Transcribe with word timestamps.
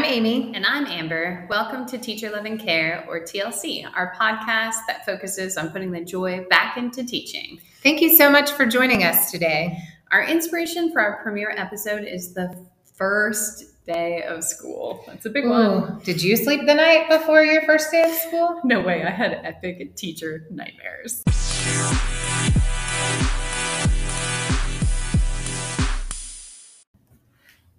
I'm 0.00 0.06
Amy. 0.06 0.50
And 0.54 0.64
I'm 0.64 0.86
Amber. 0.86 1.46
Welcome 1.50 1.84
to 1.88 1.98
Teacher 1.98 2.30
Love 2.30 2.46
and 2.46 2.58
Care, 2.58 3.04
or 3.06 3.20
TLC, 3.20 3.84
our 3.94 4.14
podcast 4.18 4.76
that 4.88 5.04
focuses 5.04 5.58
on 5.58 5.68
putting 5.72 5.90
the 5.90 6.02
joy 6.02 6.46
back 6.48 6.78
into 6.78 7.04
teaching. 7.04 7.60
Thank 7.82 8.00
you 8.00 8.16
so 8.16 8.30
much 8.30 8.50
for 8.52 8.64
joining 8.64 9.04
us 9.04 9.30
today. 9.30 9.76
Our 10.10 10.24
inspiration 10.24 10.90
for 10.90 11.02
our 11.02 11.22
premiere 11.22 11.50
episode 11.54 12.04
is 12.04 12.32
the 12.32 12.66
first 12.94 13.84
day 13.84 14.22
of 14.22 14.42
school. 14.42 15.04
That's 15.06 15.26
a 15.26 15.28
big 15.28 15.44
Ooh, 15.44 15.50
one. 15.50 16.00
Did 16.02 16.22
you 16.22 16.34
sleep 16.34 16.62
the 16.64 16.74
night 16.74 17.10
before 17.10 17.42
your 17.42 17.60
first 17.66 17.90
day 17.90 18.04
of 18.04 18.16
school? 18.16 18.58
No 18.64 18.80
way, 18.80 19.04
I 19.04 19.10
had 19.10 19.38
epic 19.44 19.96
teacher 19.96 20.46
nightmares. 20.50 21.22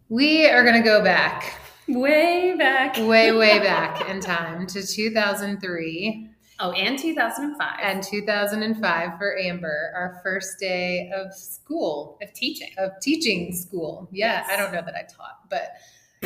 We 0.07 0.47
are 0.47 0.63
going 0.63 0.75
to 0.75 0.87
go 0.87 1.03
back, 1.03 1.60
Way 1.93 2.55
back. 2.57 2.97
way, 2.97 3.31
way 3.31 3.59
back 3.59 4.09
in 4.09 4.19
time 4.19 4.65
to 4.67 4.85
2003 4.85 6.27
Oh, 6.63 6.71
and 6.73 6.97
2005. 6.97 7.79
and 7.81 8.03
2005 8.03 9.17
for 9.17 9.35
Amber, 9.37 9.91
our 9.95 10.19
first 10.23 10.59
day 10.59 11.09
of 11.15 11.33
school, 11.33 12.19
of 12.21 12.31
teaching. 12.33 12.69
of 12.77 12.91
teaching 13.01 13.51
school. 13.55 14.07
Yeah, 14.11 14.43
Yes. 14.43 14.47
I 14.51 14.57
don't 14.57 14.71
know 14.71 14.81
that 14.85 14.93
I 14.95 15.01
taught, 15.11 15.49
but 15.49 15.69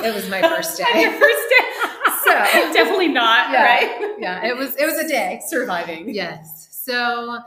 it 0.03 0.13
was 0.13 0.29
my 0.29 0.41
first 0.55 0.77
day. 0.77 1.01
Your 1.01 1.11
first 1.13 1.49
day. 1.49 1.65
So- 2.25 2.31
definitely 2.73 3.07
not, 3.09 3.51
Yeah. 3.51 3.63
right? 3.63 4.15
yeah, 4.19 4.45
it 4.45 4.57
was 4.57 4.75
it 4.77 4.85
was 4.85 4.97
a 4.97 5.07
day. 5.07 5.39
Surviving. 5.47 6.13
Yes. 6.13 6.67
So, 6.71 7.37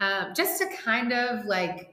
um, 0.00 0.32
just 0.34 0.58
to 0.60 0.66
kind 0.84 1.12
of 1.12 1.44
like 1.44 1.91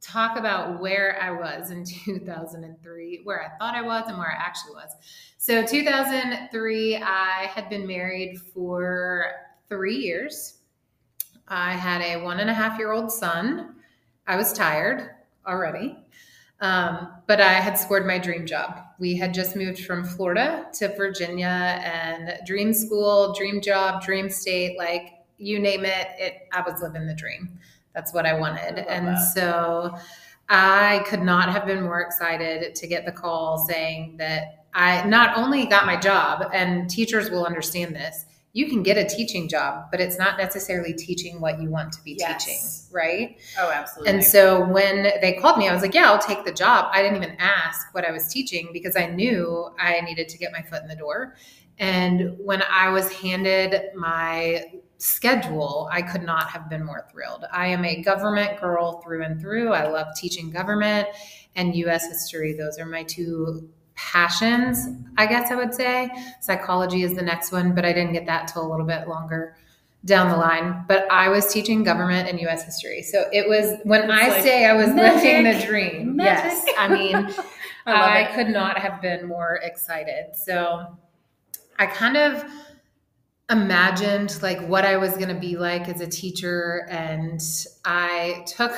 talk 0.00 0.38
about 0.38 0.80
where 0.80 1.18
I 1.20 1.30
was 1.30 1.70
in 1.70 1.84
2003, 2.04 3.20
where 3.24 3.42
I 3.42 3.56
thought 3.58 3.74
I 3.74 3.82
was 3.82 4.04
and 4.08 4.18
where 4.18 4.30
I 4.30 4.42
actually 4.42 4.74
was. 4.74 4.90
So, 5.38 5.64
2003, 5.64 6.96
I 6.96 7.50
had 7.54 7.68
been 7.68 7.86
married 7.86 8.38
for 8.52 9.32
three 9.68 9.96
years. 9.96 10.58
I 11.48 11.72
had 11.72 12.02
a 12.02 12.22
one 12.22 12.40
and 12.40 12.50
a 12.50 12.54
half 12.54 12.78
year 12.78 12.92
old 12.92 13.10
son. 13.10 13.76
I 14.26 14.36
was 14.36 14.52
tired 14.52 15.10
already. 15.46 15.96
Um, 16.60 17.12
but 17.26 17.40
I 17.40 17.52
had 17.54 17.74
scored 17.78 18.06
my 18.06 18.18
dream 18.18 18.46
job. 18.46 18.78
We 18.98 19.14
had 19.16 19.34
just 19.34 19.56
moved 19.56 19.84
from 19.84 20.04
Florida 20.04 20.66
to 20.74 20.88
Virginia 20.96 21.80
and 21.84 22.38
dream 22.46 22.72
school, 22.72 23.34
dream 23.34 23.60
job, 23.60 24.02
dream 24.02 24.30
state, 24.30 24.78
like 24.78 25.12
you 25.38 25.58
name 25.58 25.84
it, 25.84 26.08
it 26.18 26.48
I 26.52 26.62
was 26.62 26.80
living 26.80 27.06
the 27.06 27.14
dream. 27.14 27.58
That's 27.96 28.12
what 28.12 28.26
I 28.26 28.34
wanted. 28.34 28.78
I 28.78 28.82
and 28.82 29.08
that. 29.08 29.16
so 29.16 29.96
I 30.48 31.04
could 31.08 31.22
not 31.22 31.48
have 31.50 31.66
been 31.66 31.82
more 31.82 32.02
excited 32.02 32.74
to 32.76 32.86
get 32.86 33.06
the 33.06 33.10
call 33.10 33.66
saying 33.66 34.18
that 34.18 34.66
I 34.74 35.04
not 35.06 35.38
only 35.38 35.64
got 35.64 35.86
my 35.86 35.96
job, 35.96 36.50
and 36.52 36.88
teachers 36.90 37.30
will 37.30 37.46
understand 37.46 37.96
this, 37.96 38.26
you 38.52 38.68
can 38.68 38.82
get 38.82 38.98
a 38.98 39.04
teaching 39.04 39.48
job, 39.48 39.86
but 39.90 40.00
it's 40.00 40.18
not 40.18 40.38
necessarily 40.38 40.92
teaching 40.92 41.40
what 41.40 41.60
you 41.60 41.70
want 41.70 41.92
to 41.94 42.02
be 42.04 42.16
Yes. 42.18 42.44
teaching, 42.44 42.94
right? 42.94 43.38
Oh, 43.58 43.70
absolutely. 43.70 44.12
And 44.14 44.24
so 44.24 44.66
when 44.68 45.10
they 45.22 45.38
called 45.40 45.56
me, 45.56 45.68
I 45.68 45.72
was 45.72 45.82
like, 45.82 45.94
yeah, 45.94 46.10
I'll 46.10 46.18
take 46.18 46.44
the 46.44 46.52
job. 46.52 46.90
I 46.92 47.02
didn't 47.02 47.16
even 47.16 47.36
ask 47.38 47.94
what 47.94 48.06
I 48.06 48.12
was 48.12 48.28
teaching 48.28 48.68
because 48.72 48.96
I 48.96 49.06
knew 49.06 49.68
I 49.78 50.02
needed 50.02 50.28
to 50.28 50.38
get 50.38 50.52
my 50.52 50.62
foot 50.62 50.82
in 50.82 50.88
the 50.88 50.96
door. 50.96 51.36
And 51.78 52.36
when 52.38 52.62
I 52.70 52.90
was 52.90 53.10
handed 53.12 53.94
my 53.94 54.64
schedule, 54.98 55.88
I 55.92 56.02
could 56.02 56.22
not 56.22 56.48
have 56.50 56.68
been 56.70 56.84
more 56.84 57.06
thrilled. 57.10 57.44
I 57.52 57.66
am 57.68 57.84
a 57.84 58.02
government 58.02 58.60
girl 58.60 59.00
through 59.02 59.24
and 59.24 59.40
through. 59.40 59.72
I 59.72 59.88
love 59.88 60.08
teaching 60.16 60.50
government 60.50 61.08
and 61.54 61.74
US 61.76 62.06
history. 62.06 62.52
Those 62.54 62.78
are 62.78 62.86
my 62.86 63.02
two 63.02 63.68
passions, 63.94 64.78
I 65.16 65.26
guess 65.26 65.50
I 65.50 65.54
would 65.54 65.74
say. 65.74 66.08
Psychology 66.40 67.02
is 67.02 67.14
the 67.14 67.22
next 67.22 67.52
one, 67.52 67.74
but 67.74 67.84
I 67.84 67.92
didn't 67.92 68.12
get 68.12 68.26
that 68.26 68.48
till 68.48 68.66
a 68.66 68.68
little 68.70 68.86
bit 68.86 69.08
longer 69.08 69.56
down 70.04 70.30
the 70.30 70.36
line. 70.36 70.84
But 70.86 71.10
I 71.10 71.28
was 71.28 71.52
teaching 71.52 71.82
government 71.82 72.28
and 72.28 72.38
US 72.40 72.64
history. 72.64 73.02
So 73.02 73.24
it 73.32 73.48
was 73.48 73.78
when 73.84 74.02
It's 74.02 74.12
I 74.12 74.28
like 74.28 74.42
say 74.42 74.64
I 74.66 74.74
was 74.74 74.88
magic, 74.88 75.22
living 75.24 75.44
the 75.60 75.66
dream. 75.66 76.16
magic. 76.16 76.62
Yes. 76.66 76.74
I 76.78 76.88
mean, 76.88 77.16
I 77.86 78.22
I 78.24 78.34
could 78.34 78.48
not 78.48 78.78
have 78.78 79.00
been 79.00 79.26
more 79.26 79.56
excited. 79.62 80.34
So 80.34 80.96
I 81.78 81.86
kind 81.86 82.16
of 82.16 82.44
imagined 83.50 84.40
like 84.42 84.60
what 84.66 84.84
I 84.84 84.96
was 84.96 85.12
going 85.12 85.28
to 85.28 85.40
be 85.40 85.56
like 85.56 85.88
as 85.88 86.00
a 86.00 86.06
teacher 86.06 86.86
and 86.90 87.40
I 87.84 88.44
took 88.46 88.74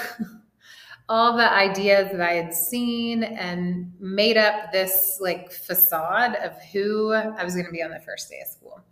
all 1.09 1.37
the 1.37 1.51
ideas 1.51 2.11
that 2.13 2.21
I 2.21 2.35
had 2.35 2.53
seen 2.53 3.23
and 3.23 3.91
made 3.99 4.37
up 4.37 4.73
this 4.73 5.19
like 5.21 5.51
facade 5.51 6.37
of 6.37 6.53
who 6.73 7.13
I 7.13 7.43
was 7.45 7.55
going 7.55 7.65
to 7.65 7.73
be 7.73 7.83
on 7.83 7.91
the 7.91 8.01
first 8.01 8.29
day 8.29 8.41
of 8.43 8.49
school. 8.49 8.83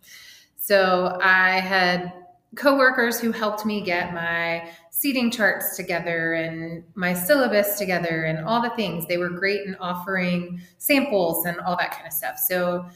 So 0.55 1.19
I 1.21 1.59
had 1.59 2.11
coworkers 2.55 3.19
who 3.19 3.31
helped 3.31 3.65
me 3.65 3.81
get 3.81 4.13
my 4.13 4.69
seating 4.89 5.29
charts 5.29 5.77
together 5.77 6.33
and 6.33 6.83
my 6.95 7.13
syllabus 7.13 7.77
together 7.77 8.23
and 8.23 8.43
all 8.43 8.63
the 8.63 8.71
things. 8.71 9.05
They 9.05 9.17
were 9.17 9.29
great 9.29 9.61
in 9.67 9.75
offering 9.75 10.59
samples 10.79 11.45
and 11.45 11.59
all 11.59 11.77
that 11.77 11.91
kind 11.91 12.07
of 12.07 12.13
stuff. 12.13 12.39
So 12.39 12.87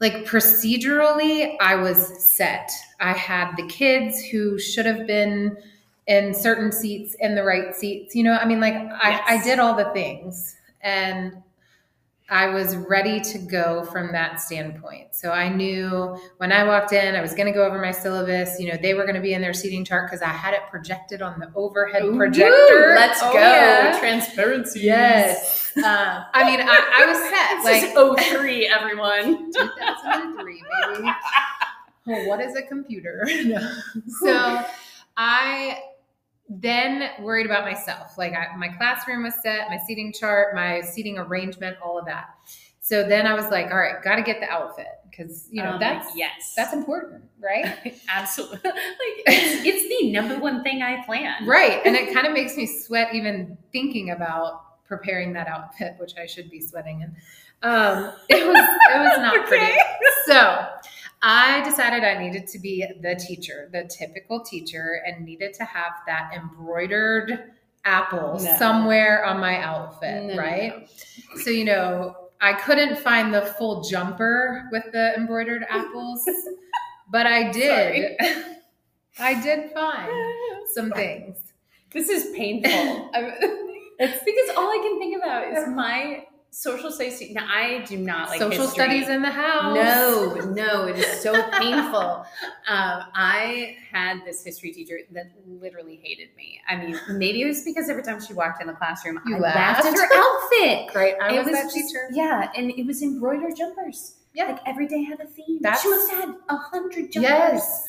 like 0.00 0.24
procedurally, 0.24 1.56
I 1.60 1.76
was 1.76 2.24
set. 2.24 2.70
I 3.00 3.12
had 3.12 3.54
the 3.56 3.66
kids 3.66 4.22
who 4.24 4.58
should 4.58 4.86
have 4.86 5.06
been 5.06 5.56
in 6.06 6.34
certain 6.34 6.70
seats 6.70 7.16
in 7.20 7.34
the 7.34 7.42
right 7.42 7.74
seats. 7.74 8.14
You 8.14 8.24
know, 8.24 8.34
I 8.34 8.44
mean, 8.46 8.60
like 8.60 8.74
I, 8.74 9.22
I 9.26 9.42
did 9.42 9.58
all 9.58 9.74
the 9.74 9.90
things 9.92 10.56
and 10.82 11.42
I 12.28 12.48
was 12.48 12.76
ready 12.76 13.20
to 13.20 13.38
go 13.38 13.84
from 13.84 14.10
that 14.12 14.40
standpoint. 14.40 15.14
So 15.14 15.30
I 15.30 15.48
knew 15.48 16.18
when 16.38 16.50
I 16.50 16.64
walked 16.64 16.92
in, 16.92 17.14
I 17.14 17.20
was 17.20 17.34
going 17.34 17.46
to 17.46 17.52
go 17.52 17.64
over 17.64 17.80
my 17.80 17.92
syllabus. 17.92 18.58
You 18.58 18.72
know, 18.72 18.78
they 18.82 18.94
were 18.94 19.04
going 19.04 19.14
to 19.14 19.20
be 19.20 19.32
in 19.32 19.40
their 19.40 19.54
seating 19.54 19.84
chart 19.84 20.08
because 20.10 20.22
I 20.22 20.28
had 20.30 20.52
it 20.52 20.60
projected 20.68 21.22
on 21.22 21.38
the 21.38 21.50
overhead 21.54 22.02
Ooh, 22.04 22.16
projector. 22.16 22.94
Let's 22.96 23.20
Oh, 23.22 23.32
go. 23.32 23.38
yeah. 23.38 23.96
Transparency. 24.00 24.80
Yes. 24.80 25.65
Uh, 25.76 26.24
I 26.32 26.44
mean, 26.50 26.60
I, 26.60 27.02
I 27.02 27.06
was 27.06 27.18
set. 27.18 27.56
This 27.94 27.96
like 27.98 28.18
is 28.20 28.36
03, 28.36 28.66
everyone. 28.68 29.52
2003, 29.52 30.62
baby. 30.94 31.10
Oh, 32.08 32.24
what 32.28 32.40
is 32.40 32.54
a 32.54 32.62
computer? 32.62 33.26
No. 33.44 33.68
So 34.20 34.64
I 35.16 35.78
then 36.48 37.10
worried 37.20 37.46
about 37.46 37.64
myself. 37.64 38.16
Like 38.16 38.32
I, 38.32 38.54
my 38.56 38.68
classroom 38.68 39.24
was 39.24 39.34
set, 39.42 39.68
my 39.68 39.78
seating 39.88 40.12
chart, 40.12 40.54
my 40.54 40.80
seating 40.82 41.18
arrangement, 41.18 41.76
all 41.84 41.98
of 41.98 42.04
that. 42.06 42.26
So 42.80 43.02
then 43.02 43.26
I 43.26 43.34
was 43.34 43.50
like, 43.50 43.72
all 43.72 43.78
right, 43.78 44.00
got 44.04 44.14
to 44.16 44.22
get 44.22 44.38
the 44.38 44.48
outfit 44.48 44.86
because 45.10 45.48
you 45.50 45.62
know 45.64 45.72
Um, 45.72 45.80
that's 45.80 46.14
yes. 46.14 46.52
that's 46.56 46.72
important, 46.72 47.24
right? 47.42 47.98
absolutely 48.08 48.60
like 48.62 48.76
it's, 49.26 49.64
it's 49.66 50.00
the 50.00 50.12
number 50.12 50.38
one 50.38 50.62
thing 50.62 50.82
I 50.82 51.04
plan. 51.04 51.44
right, 51.44 51.80
and 51.84 51.96
it 51.96 52.14
kind 52.14 52.28
of 52.28 52.32
makes 52.32 52.56
me 52.56 52.66
sweat 52.66 53.12
even 53.14 53.58
thinking 53.72 54.10
about 54.10 54.62
preparing 54.88 55.32
that 55.34 55.48
outfit, 55.48 55.94
which 55.98 56.12
I 56.16 56.26
should 56.26 56.50
be 56.50 56.60
sweating 56.60 57.00
in. 57.02 57.16
Um, 57.62 58.12
it 58.28 58.46
was 58.46 58.56
it 58.56 58.98
was 58.98 59.18
not 59.18 59.46
pretty. 59.46 59.72
So 60.26 60.66
I 61.22 61.62
decided 61.64 62.04
I 62.04 62.22
needed 62.22 62.46
to 62.48 62.58
be 62.58 62.86
the 63.00 63.14
teacher, 63.16 63.68
the 63.72 63.84
typical 63.84 64.40
teacher, 64.40 65.00
and 65.06 65.24
needed 65.24 65.54
to 65.54 65.64
have 65.64 65.92
that 66.06 66.30
embroidered 66.34 67.52
apple 67.84 68.38
No. 68.40 68.56
somewhere 68.58 69.24
on 69.24 69.40
my 69.40 69.60
outfit, 69.62 70.24
No, 70.24 70.34
no, 70.34 70.42
right? 70.42 70.88
So, 71.36 71.50
you 71.50 71.64
know, 71.64 72.16
I 72.40 72.52
couldn't 72.52 72.98
find 72.98 73.32
the 73.32 73.42
full 73.42 73.82
jumper 73.82 74.68
with 74.72 74.84
the 74.92 75.14
embroidered 75.16 75.64
apples, 75.70 76.28
but 77.10 77.26
I 77.26 77.50
did. 77.50 78.16
I 79.18 79.40
did 79.40 79.70
find 79.72 80.12
some 80.74 80.90
things. 80.90 81.38
This 81.92 82.10
is 82.10 82.34
painful. 82.36 83.10
It's 83.98 84.22
because 84.24 84.56
all 84.56 84.68
I 84.70 84.78
can 84.82 84.98
think 84.98 85.16
about 85.16 85.48
is 85.52 85.68
my 85.68 86.26
social 86.50 86.90
studies. 86.90 87.22
Now 87.32 87.46
I 87.50 87.84
do 87.86 87.96
not 87.98 88.28
like 88.30 88.38
Social 88.40 88.62
history. 88.66 88.82
studies 88.84 89.08
in 89.08 89.20
the 89.22 89.30
house. 89.30 89.74
No, 89.74 90.34
no, 90.52 90.86
it 90.86 90.96
is 90.98 91.20
so 91.22 91.32
painful. 91.52 92.24
Um, 92.68 93.02
I 93.14 93.76
had 93.92 94.24
this 94.26 94.42
history 94.42 94.72
teacher 94.72 94.98
that 95.12 95.26
literally 95.46 96.00
hated 96.02 96.30
me. 96.36 96.60
I 96.68 96.74
mean, 96.76 96.98
maybe 97.10 97.42
it 97.42 97.46
was 97.46 97.62
because 97.64 97.88
every 97.88 98.02
time 98.02 98.20
she 98.20 98.32
walked 98.32 98.60
in 98.60 98.66
the 98.66 98.72
classroom, 98.72 99.20
You 99.24 99.36
I 99.36 99.38
laughed 99.38 99.86
at 99.86 99.94
her 99.94 100.08
outfit. 100.12 100.88
Great. 100.92 101.14
I 101.22 101.34
it 101.34 101.38
was, 101.38 101.46
was 101.46 101.54
that 101.54 101.62
just- 101.62 101.74
teacher. 101.76 102.08
Yeah, 102.12 102.50
and 102.56 102.72
it 102.72 102.84
was 102.84 103.02
embroidered 103.02 103.54
jumpers. 103.56 104.16
Yeah. 104.34 104.46
Like 104.46 104.60
every 104.66 104.88
day 104.88 105.02
had 105.04 105.20
a 105.20 105.26
theme. 105.26 105.60
That's- 105.60 105.80
she 105.82 105.88
must 105.90 106.10
have 106.10 106.24
had 106.24 106.34
a 106.48 106.56
hundred 106.56 107.12
jumpers. 107.12 107.30
Yes. 107.30 107.84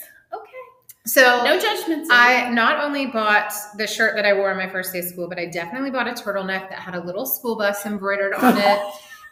So 1.08 1.44
No 1.44 1.60
judgments. 1.60 2.10
I 2.12 2.50
not 2.50 2.84
only 2.84 3.06
bought 3.08 3.52
the 3.78 3.88
shirt 3.88 4.16
that 4.16 4.26
I 4.26 4.34
wore 4.34 4.52
on 4.52 4.58
my 4.58 4.70
first 4.70 4.92
day 4.94 5.00
of 5.00 5.06
school, 5.06 5.28
but 5.28 5.40
I 5.40 5.46
definitely 5.46 5.90
bought 5.90 6.08
a 6.08 6.12
turtleneck 6.12 6.70
that 6.70 6.80
had 6.80 6.96
a 6.96 7.00
little 7.04 7.26
school 7.26 7.56
bus 7.58 7.86
embroidered 7.86 8.34
on 8.34 8.58
it. 8.58 8.80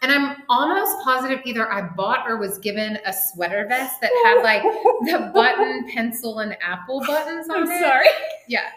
And 0.02 0.12
I'm 0.12 0.38
almost 0.50 1.04
positive 1.04 1.40
either 1.46 1.72
I 1.72 1.82
bought 1.82 2.30
or 2.30 2.38
was 2.38 2.58
given 2.60 2.98
a 3.06 3.14
sweater 3.14 3.66
vest 3.68 4.00
that 4.02 4.12
had 4.26 4.42
like 4.44 4.62
the 4.64 5.32
button, 5.34 5.88
pencil, 5.94 6.40
and 6.40 6.56
apple 6.62 7.02
buttons 7.06 7.50
on 7.50 7.64
I'm 7.64 7.72
it. 7.72 7.80
sorry. 7.80 8.08
Yeah. 8.48 8.62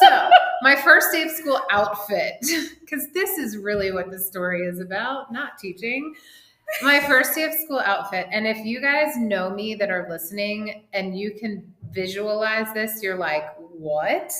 So 0.00 0.28
my 0.60 0.76
first 0.76 1.12
day 1.12 1.22
of 1.22 1.30
school 1.30 1.58
outfit, 1.70 2.34
because 2.80 3.08
this 3.14 3.38
is 3.38 3.56
really 3.56 3.90
what 3.90 4.10
the 4.10 4.18
story 4.18 4.66
is 4.66 4.80
about, 4.80 5.32
not 5.32 5.56
teaching. 5.58 6.14
my 6.82 7.00
first 7.00 7.34
day 7.34 7.44
of 7.44 7.54
school 7.54 7.78
outfit. 7.78 8.26
And 8.30 8.46
if 8.46 8.58
you 8.66 8.82
guys 8.82 9.16
know 9.16 9.48
me 9.48 9.74
that 9.76 9.90
are 9.90 10.06
listening 10.10 10.84
and 10.92 11.16
you 11.18 11.32
can 11.40 11.72
visualize 11.92 12.72
this, 12.74 13.02
you're 13.02 13.16
like, 13.16 13.44
what? 13.58 14.32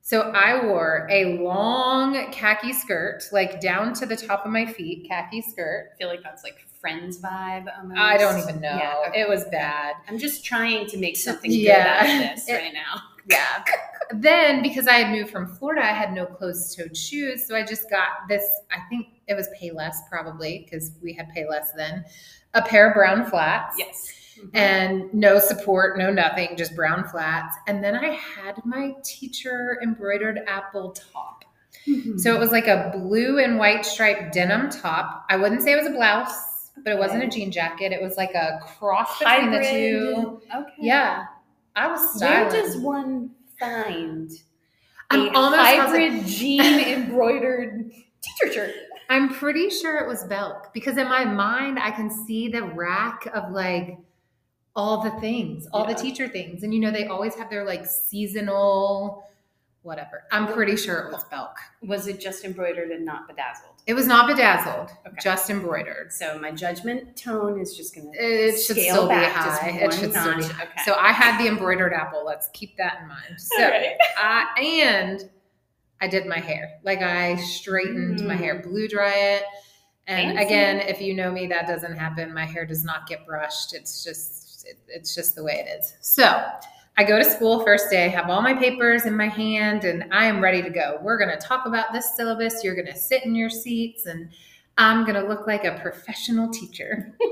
So 0.00 0.30
I 0.32 0.64
wore 0.66 1.06
a 1.10 1.38
long 1.42 2.30
khaki 2.30 2.72
skirt, 2.74 3.24
like 3.32 3.60
down 3.60 3.94
to 3.94 4.06
the 4.06 4.16
top 4.16 4.44
of 4.44 4.52
my 4.52 4.66
feet, 4.66 5.06
khaki 5.08 5.40
skirt. 5.40 5.92
I 5.94 5.96
feel 5.98 6.08
like 6.08 6.22
that's 6.22 6.42
like 6.44 6.56
Friends 6.80 7.18
vibe. 7.18 7.64
Almost. 7.78 7.98
I 7.98 8.18
don't 8.18 8.38
even 8.38 8.60
know. 8.60 8.76
Yeah, 8.76 8.94
okay. 9.08 9.22
It 9.22 9.26
was 9.26 9.44
bad. 9.46 9.94
I'm 10.06 10.18
just 10.18 10.44
trying 10.44 10.86
to 10.88 10.98
make 10.98 11.16
something 11.16 11.50
Yeah. 11.50 12.02
good 12.02 12.10
out 12.10 12.30
of 12.32 12.36
this 12.36 12.48
It- 12.48 12.52
right 12.52 12.74
now. 12.74 13.00
Yeah. 13.26 13.64
then 14.12 14.60
because 14.60 14.86
I 14.86 14.98
had 14.98 15.10
moved 15.10 15.30
from 15.30 15.46
Florida, 15.46 15.82
I 15.82 15.94
had 15.94 16.12
no 16.12 16.26
closed-toed 16.26 16.94
shoes, 16.94 17.46
so 17.46 17.56
I 17.56 17.62
just 17.64 17.88
got 17.88 18.28
this. 18.28 18.44
I 18.70 18.80
think 18.90 19.06
it 19.28 19.34
was 19.34 19.48
Payless 19.58 19.94
probably 20.10 20.66
because 20.70 20.92
we 21.02 21.14
had 21.14 21.30
Payless 21.34 21.68
then. 21.74 22.04
A 22.52 22.60
pair 22.60 22.88
of 22.88 22.94
brown 22.94 23.24
flats. 23.24 23.76
Yes. 23.78 24.12
And 24.52 25.12
no 25.14 25.38
support, 25.38 25.98
no 25.98 26.10
nothing, 26.10 26.56
just 26.56 26.74
brown 26.76 27.04
flats. 27.08 27.56
And 27.66 27.82
then 27.82 27.94
I 27.94 28.10
had 28.10 28.64
my 28.64 28.94
teacher 29.04 29.78
embroidered 29.82 30.40
apple 30.46 30.92
top. 30.92 31.44
Mhm. 31.86 32.18
So 32.18 32.34
it 32.34 32.38
was 32.38 32.50
like 32.52 32.66
a 32.66 32.90
blue 32.94 33.38
and 33.38 33.58
white 33.58 33.84
striped 33.84 34.32
denim 34.32 34.70
top. 34.70 35.24
I 35.28 35.36
wouldn't 35.36 35.62
say 35.62 35.72
it 35.72 35.76
was 35.76 35.86
a 35.86 35.90
blouse, 35.90 36.70
but 36.82 36.92
it 36.92 36.98
wasn't 36.98 37.24
a 37.24 37.28
jean 37.28 37.50
jacket. 37.50 37.92
It 37.92 38.00
was 38.02 38.16
like 38.16 38.34
a 38.34 38.60
cross 38.78 39.18
between 39.18 39.50
the 39.50 39.60
two. 39.60 40.40
Okay. 40.54 40.72
Yeah. 40.78 41.24
I 41.76 41.88
was 41.88 42.00
Where 42.20 42.48
styling. 42.48 42.52
does 42.52 42.76
one 42.78 43.30
find 43.58 44.30
I'm 45.10 45.28
a 45.28 45.32
almost 45.38 45.60
hybrid 45.60 46.12
positive- 46.12 46.26
jean 46.38 46.62
embroidered 46.88 47.90
teacher 48.22 48.52
shirt? 48.52 48.74
I'm 49.10 49.28
pretty 49.34 49.68
sure 49.68 49.98
it 49.98 50.08
was 50.08 50.24
Belk 50.24 50.72
because 50.72 50.96
in 50.96 51.08
my 51.08 51.24
mind 51.26 51.78
I 51.78 51.90
can 51.90 52.08
see 52.08 52.48
the 52.48 52.62
rack 52.62 53.26
of 53.34 53.50
like 53.52 53.98
all 54.76 55.02
the 55.02 55.10
things, 55.20 55.66
all 55.72 55.88
Yeah. 55.88 55.94
the 55.94 56.02
teacher 56.02 56.28
things. 56.28 56.62
And 56.62 56.74
you 56.74 56.80
know, 56.80 56.90
they 56.90 57.06
always 57.06 57.34
have 57.36 57.50
their 57.50 57.64
like 57.64 57.86
seasonal 57.86 59.24
whatever. 59.84 60.24
I'm 60.32 60.46
pretty 60.46 60.76
sure 60.76 60.98
it 61.00 61.12
was 61.12 61.24
Belk. 61.24 61.58
Was 61.82 62.06
it 62.06 62.18
just 62.18 62.42
embroidered 62.42 62.90
and 62.90 63.04
not 63.04 63.28
bedazzled? 63.28 63.74
It 63.86 63.92
was 63.92 64.06
not 64.06 64.26
bedazzled, 64.26 64.90
Okay. 65.06 65.16
just 65.22 65.50
embroidered. 65.50 66.10
So 66.10 66.38
my 66.38 66.52
judgment 66.52 67.18
tone 67.18 67.60
is 67.60 67.76
just 67.76 67.94
going 67.94 68.10
to 68.10 68.18
It 68.18 68.52
should 68.58 68.78
still 68.78 69.06
be 69.08 69.14
high. 69.14 69.78
It 69.82 69.92
should 69.92 70.10
still 70.12 70.36
be 70.38 70.42
high. 70.44 70.62
Okay. 70.64 70.82
So 70.86 70.94
I 70.94 71.12
had 71.12 71.38
the 71.38 71.48
embroidered 71.48 71.92
apple. 71.92 72.24
Let's 72.24 72.48
keep 72.54 72.78
that 72.78 73.00
in 73.02 73.08
mind. 73.08 73.34
So 73.38 73.62
Alright. 73.62 73.96
I 74.16 74.54
and 74.82 75.28
I 76.00 76.08
did 76.08 76.26
my 76.26 76.38
hair. 76.40 76.80
Like 76.82 77.02
I 77.02 77.36
straightened 77.36 78.26
my 78.26 78.36
hair, 78.36 78.60
hmm. 78.62 78.70
blew 78.70 78.88
dry 78.88 79.14
it. 79.14 79.42
And 80.06 80.36
Fancy. 80.36 80.44
again, 80.46 80.80
if 80.80 81.00
you 81.02 81.14
know 81.14 81.30
me, 81.30 81.46
that 81.48 81.66
doesn't 81.66 81.96
happen. 81.96 82.32
My 82.32 82.44
hair 82.46 82.64
does 82.64 82.84
not 82.84 83.06
get 83.06 83.26
brushed. 83.26 83.74
It's 83.74 84.02
just 84.02 84.43
it, 84.64 84.78
it's 84.88 85.14
just 85.14 85.34
the 85.34 85.44
way 85.44 85.64
it 85.66 85.78
is. 85.78 85.94
So 86.00 86.42
I 86.96 87.04
go 87.04 87.18
to 87.18 87.24
school 87.24 87.64
first 87.64 87.90
day, 87.90 88.08
have 88.08 88.30
all 88.30 88.42
my 88.42 88.54
papers 88.54 89.04
in 89.04 89.16
my 89.16 89.28
hand, 89.28 89.84
and 89.84 90.12
I 90.12 90.26
am 90.26 90.42
ready 90.42 90.62
to 90.62 90.70
go. 90.70 90.98
We're 91.02 91.18
gonna 91.18 91.40
talk 91.40 91.66
about 91.66 91.92
this 91.92 92.16
syllabus. 92.16 92.62
You're 92.62 92.76
gonna 92.76 92.96
sit 92.96 93.24
in 93.24 93.34
your 93.34 93.50
seats, 93.50 94.06
and 94.06 94.30
I'm 94.78 95.04
gonna 95.04 95.26
look 95.26 95.46
like 95.46 95.64
a 95.64 95.78
professional 95.80 96.50
teacher. 96.50 97.16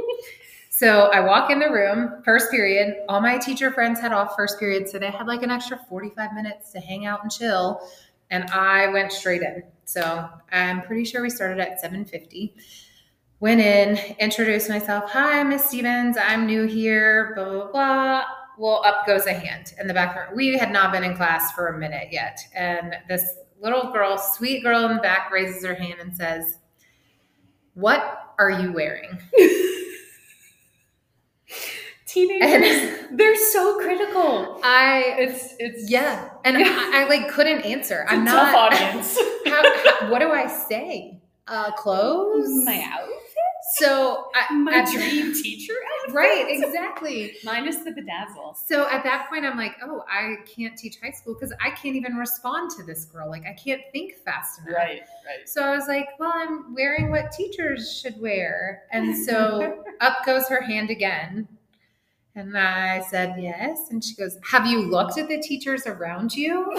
So 0.82 1.10
I 1.12 1.20
walk 1.20 1.50
in 1.50 1.60
the 1.60 1.70
room, 1.70 2.22
first 2.24 2.50
period. 2.50 3.04
All 3.08 3.20
my 3.20 3.38
teacher 3.38 3.70
friends 3.70 4.00
had 4.00 4.10
off 4.10 4.34
first 4.34 4.58
period, 4.58 4.88
so 4.88 4.98
they 4.98 5.12
had 5.12 5.28
like 5.28 5.44
an 5.44 5.50
extra 5.50 5.78
45 5.88 6.32
minutes 6.32 6.72
to 6.72 6.80
hang 6.80 7.06
out 7.06 7.22
and 7.22 7.30
chill. 7.30 7.86
And 8.30 8.50
I 8.50 8.88
went 8.88 9.12
straight 9.12 9.42
in. 9.42 9.62
So 9.84 10.28
I'm 10.50 10.82
pretty 10.82 11.04
sure 11.04 11.22
we 11.22 11.30
started 11.30 11.60
at 11.60 11.80
7:50. 11.80 12.54
Went 13.42 13.60
in, 13.60 13.98
introduced 14.20 14.68
myself. 14.68 15.10
Hi, 15.10 15.42
Miss 15.42 15.64
Stevens. 15.64 16.16
I'm 16.16 16.46
new 16.46 16.62
here. 16.62 17.32
Blah 17.34 17.44
blah 17.50 17.72
blah. 17.72 18.24
Well, 18.56 18.84
up 18.86 19.04
goes 19.04 19.26
a 19.26 19.32
hand 19.32 19.74
in 19.80 19.88
the 19.88 19.94
back 19.94 20.14
room. 20.14 20.36
We 20.36 20.56
had 20.56 20.70
not 20.70 20.92
been 20.92 21.02
in 21.02 21.16
class 21.16 21.50
for 21.50 21.66
a 21.66 21.76
minute 21.76 22.06
yet, 22.12 22.38
and 22.54 22.94
this 23.08 23.24
little 23.60 23.90
girl, 23.92 24.16
sweet 24.16 24.62
girl 24.62 24.84
in 24.88 24.94
the 24.96 25.02
back, 25.02 25.32
raises 25.32 25.64
her 25.64 25.74
hand 25.74 25.98
and 26.00 26.16
says, 26.16 26.58
"What 27.74 28.32
are 28.38 28.50
you 28.50 28.72
wearing?" 28.72 29.18
Teenagers, 32.06 33.08
they're 33.10 33.34
so 33.50 33.76
critical. 33.80 34.60
I 34.62 35.16
It's 35.18 35.56
it's 35.58 35.90
yeah, 35.90 36.30
and 36.44 36.58
I, 36.58 37.00
I 37.02 37.08
like 37.08 37.28
couldn't 37.28 37.62
answer. 37.62 38.06
I'm 38.08 38.22
not. 38.24 38.54
audience. 38.54 39.18
how, 39.46 39.62
how- 39.64 40.10
what 40.12 40.20
do 40.20 40.30
I 40.30 40.46
say? 40.46 41.18
Uh, 41.48 41.72
clothes. 41.72 42.46
My 42.64 42.86
outfit, 42.88 43.21
So 43.76 44.26
I, 44.34 44.52
my 44.54 44.78
at- 44.78 44.88
dream 44.90 45.32
teacher 45.42 45.72
outfit, 46.00 46.14
right, 46.14 46.46
exactly. 46.48 47.34
minus 47.44 47.76
the 47.78 47.90
bedazzle. 47.90 48.56
So 48.56 48.88
at 48.90 49.02
that 49.04 49.28
point, 49.30 49.44
I'm 49.44 49.56
like, 49.56 49.76
oh, 49.82 50.02
I 50.10 50.36
can't 50.46 50.76
teach 50.76 50.96
high 51.02 51.10
school 51.12 51.34
because 51.34 51.52
I 51.60 51.70
can't 51.70 51.96
even 51.96 52.14
respond 52.16 52.70
to 52.72 52.82
this 52.82 53.04
girl. 53.06 53.28
Like 53.30 53.44
I 53.46 53.52
can't 53.54 53.80
think 53.92 54.14
fast 54.24 54.60
enough. 54.60 54.74
right. 54.76 55.00
Right. 55.26 55.48
So 55.48 55.62
I 55.62 55.70
was 55.74 55.86
like, 55.88 56.08
well, 56.18 56.32
I'm 56.34 56.74
wearing 56.74 57.10
what 57.10 57.32
teachers 57.32 58.00
should 58.00 58.20
wear. 58.20 58.82
And 58.92 59.16
so 59.16 59.84
up 60.00 60.24
goes 60.26 60.48
her 60.48 60.60
hand 60.60 60.90
again. 60.90 61.48
And 62.34 62.56
I 62.56 63.02
said, 63.02 63.36
yes. 63.38 63.88
And 63.90 64.02
she 64.02 64.14
goes, 64.14 64.38
have 64.50 64.66
you 64.66 64.80
looked 64.90 65.18
at 65.18 65.28
the 65.28 65.38
teachers 65.40 65.86
around 65.86 66.34
you? 66.34 66.74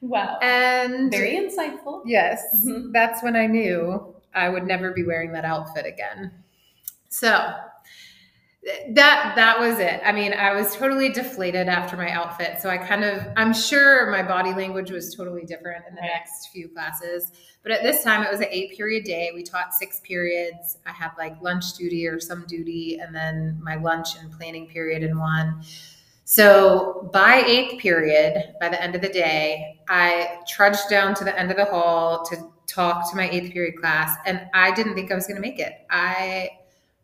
Wow, 0.00 0.38
And 0.42 1.10
very 1.10 1.32
insightful. 1.36 2.02
yes, 2.04 2.42
Mhm. 2.66 2.92
that's 2.92 3.22
when 3.22 3.34
I 3.34 3.46
knew 3.46 4.14
I 4.36 4.48
would 4.48 4.66
never 4.66 4.92
be 4.92 5.02
wearing 5.02 5.32
that 5.32 5.44
outfit 5.44 5.86
again. 5.86 6.30
So 7.08 7.54
that 8.94 9.34
that 9.36 9.60
was 9.60 9.78
it. 9.78 10.00
I 10.04 10.10
mean, 10.10 10.32
I 10.32 10.52
was 10.52 10.74
totally 10.74 11.08
deflated 11.08 11.68
after 11.68 11.96
my 11.96 12.10
outfit. 12.10 12.58
So 12.60 12.68
I 12.68 12.78
kind 12.78 13.04
of 13.04 13.24
I'm 13.36 13.54
sure 13.54 14.10
my 14.10 14.22
body 14.22 14.52
language 14.52 14.90
was 14.90 15.14
totally 15.14 15.44
different 15.44 15.84
in 15.88 15.94
the 15.94 16.00
Right. 16.00 16.10
next 16.14 16.48
few 16.48 16.68
classes. 16.68 17.30
But 17.62 17.72
at 17.72 17.82
this 17.82 18.02
time 18.02 18.22
it 18.24 18.30
was 18.30 18.40
an 18.40 18.48
8 18.50 18.76
period 18.76 19.04
day. 19.04 19.30
We 19.34 19.44
taught 19.44 19.72
6 19.74 20.00
periods. 20.00 20.78
I 20.84 20.90
had 20.90 21.12
like 21.16 21.40
lunch 21.40 21.74
duty 21.74 22.06
or 22.08 22.18
some 22.18 22.44
duty 22.46 22.98
and 23.00 23.14
then 23.14 23.58
my 23.62 23.76
lunch 23.76 24.16
and 24.20 24.32
planning 24.32 24.66
period 24.66 25.02
in 25.04 25.18
one. 25.18 25.62
So 26.24 27.08
by 27.12 27.44
eighth 27.46 27.80
period, 27.80 28.56
by 28.60 28.68
the 28.68 28.82
end 28.82 28.96
of 28.96 29.00
the 29.00 29.08
day, 29.08 29.78
I 29.88 30.40
trudged 30.48 30.90
down 30.90 31.14
to 31.14 31.24
the 31.24 31.38
end 31.38 31.52
of 31.52 31.56
the 31.56 31.66
hall 31.66 32.24
to 32.24 32.50
talk 32.66 33.10
to 33.10 33.16
my 33.16 33.28
eighth 33.30 33.52
period 33.52 33.76
class, 33.80 34.16
and 34.26 34.42
I 34.54 34.72
didn't 34.74 34.94
think 34.94 35.10
I 35.12 35.14
was 35.14 35.26
going 35.26 35.36
to 35.36 35.40
make 35.42 35.58
it. 35.58 35.72
I 35.90 36.50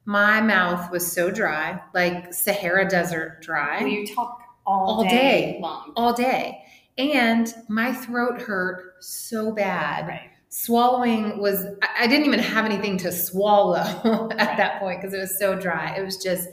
my 0.05 0.41
mouth 0.41 0.91
was 0.91 1.11
so 1.11 1.31
dry, 1.31 1.81
like 1.95 2.35
Sahara 2.35 2.89
Desert 2.89 3.41
dry, 3.43 3.81
You 3.85 4.05
talk 4.07 4.41
all, 4.67 4.89
All 4.99 5.03
day, 5.05 5.11
day. 5.11 5.59
long. 5.61 5.93
all 5.97 6.13
day, 6.13 6.63
and 6.99 7.53
my 7.69 7.93
throat 7.93 8.41
hurt 8.41 8.95
so 9.05 9.53
bad. 9.53 10.09
Right. 10.09 10.29
Swallowing 10.49 11.39
was 11.39 11.65
I 11.83 11.89
I 12.05 12.07
didn't 12.07 12.27
even 12.27 12.41
have 12.41 12.65
anything 12.65 12.97
to 12.99 13.11
swallow 13.13 13.79
at 14.33 14.37
Right. 14.49 14.57
that 14.57 14.81
point 14.81 15.01
because 15.01 15.15
it 15.15 15.19
was 15.19 15.39
so 15.39 15.55
dry. 15.55 15.95
It 15.97 16.05
was 16.05 16.17
just 16.17 16.49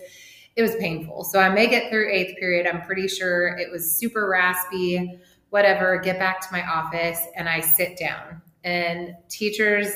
it 0.55 0.61
was 0.61 0.75
painful. 0.75 1.23
So 1.25 1.39
I 1.39 1.49
make 1.49 1.71
it 1.71 1.89
through 1.89 2.11
eighth 2.11 2.37
period. 2.39 2.67
I'm 2.67 2.81
pretty 2.81 3.07
sure 3.07 3.47
it 3.57 3.71
was 3.71 3.95
super 3.95 4.27
raspy, 4.29 5.19
whatever. 5.51 5.97
Get 5.99 6.17
back 6.19 6.41
to 6.41 6.47
my 6.51 6.63
office 6.67 7.19
and 7.35 7.47
I 7.49 7.59
sit 7.61 7.97
down. 7.97 8.41
And 8.63 9.15
teachers, 9.29 9.87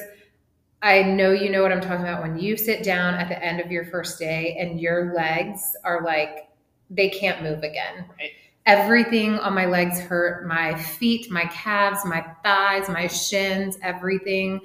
I 0.82 1.04
know 1.04 1.32
you 1.32 1.50
know 1.50 1.62
what 1.62 1.72
I'm 1.72 1.82
talking 1.82 2.06
about 2.06 2.22
when 2.22 2.38
you 2.38 2.58
sit 2.58 2.84
down 2.84 3.16
at 3.16 3.30
the 3.30 3.44
end 3.44 3.60
of 3.60 3.72
your 3.72 3.86
first 3.86 4.20
day 4.20 4.58
and 4.60 4.80
your 4.80 5.14
legs 5.14 5.76
are 5.84 6.04
like, 6.04 6.50
they 6.90 7.10
can't 7.10 7.42
move 7.42 7.60
again. 7.60 8.06
Right. 8.20 8.32
Everything 8.66 9.40
on 9.40 9.54
my 9.54 9.66
legs 9.66 10.00
hurt 10.00 10.48
my 10.48 10.76
feet, 10.76 11.30
my 11.30 11.46
calves, 11.46 12.06
my 12.06 12.26
thighs, 12.44 12.88
my 12.88 13.08
shins, 13.08 13.78
everything 13.82 14.62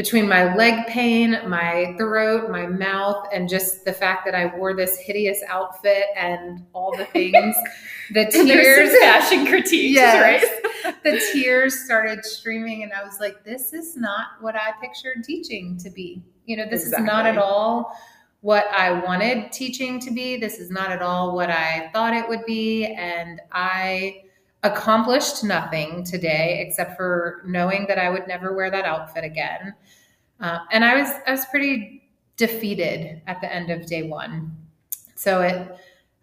between 0.00 0.26
my 0.26 0.54
leg 0.54 0.86
pain, 0.86 1.38
my 1.46 1.94
throat, 1.98 2.50
my 2.50 2.66
mouth, 2.66 3.28
and 3.34 3.50
just 3.50 3.84
the 3.84 3.92
fact 3.92 4.24
that 4.24 4.34
I 4.34 4.46
wore 4.56 4.72
this 4.72 4.96
hideous 4.98 5.42
outfit 5.46 6.04
and 6.16 6.64
all 6.72 6.96
the 6.96 7.04
things, 7.04 7.54
the 8.14 8.24
tears, 8.24 8.98
fashion 8.98 9.44
critiques, 9.44 9.92
Yes. 9.92 10.18
right? 10.18 10.94
the 11.04 11.20
tears 11.34 11.84
started 11.84 12.24
streaming, 12.24 12.82
and 12.82 12.94
I 12.94 13.04
was 13.04 13.20
like, 13.20 13.44
"This 13.44 13.74
is 13.74 13.94
not 13.94 14.28
what 14.40 14.56
I 14.56 14.72
pictured 14.80 15.22
teaching 15.22 15.76
to 15.84 15.90
be. 15.90 16.22
You 16.46 16.56
know, 16.56 16.64
this 16.70 16.86
is 16.86 16.98
not 16.98 17.26
at 17.26 17.36
all." 17.36 17.94
What 18.42 18.64
I 18.72 19.04
wanted 19.04 19.52
teaching 19.52 20.00
to 20.00 20.10
be. 20.10 20.38
This 20.38 20.60
is 20.60 20.70
not 20.70 20.90
at 20.90 21.02
all 21.02 21.34
what 21.34 21.50
I 21.50 21.90
thought 21.92 22.14
it 22.14 22.26
would 22.26 22.46
be. 22.46 22.86
And 22.86 23.38
I 23.52 24.22
accomplished 24.62 25.42
nothing 25.42 26.04
today 26.04 26.64
except 26.66 26.96
for 26.96 27.42
knowing 27.46 27.86
that 27.88 27.98
I 27.98 28.10
would 28.10 28.26
never 28.28 28.54
wear 28.54 28.70
that 28.70 28.84
outfit 28.84 29.24
again. 29.24 29.74
Uh, 30.38 30.60
and 30.72 30.84
I 30.84 31.00
was 31.00 31.10
I 31.26 31.30
was 31.32 31.44
pretty 31.46 32.02
defeated 32.36 33.22
at 33.26 33.40
the 33.40 33.52
end 33.52 33.70
of 33.70 33.86
day 33.86 34.02
one. 34.04 34.56
So 35.14 35.42
it 35.42 35.76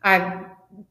I 0.03 0.45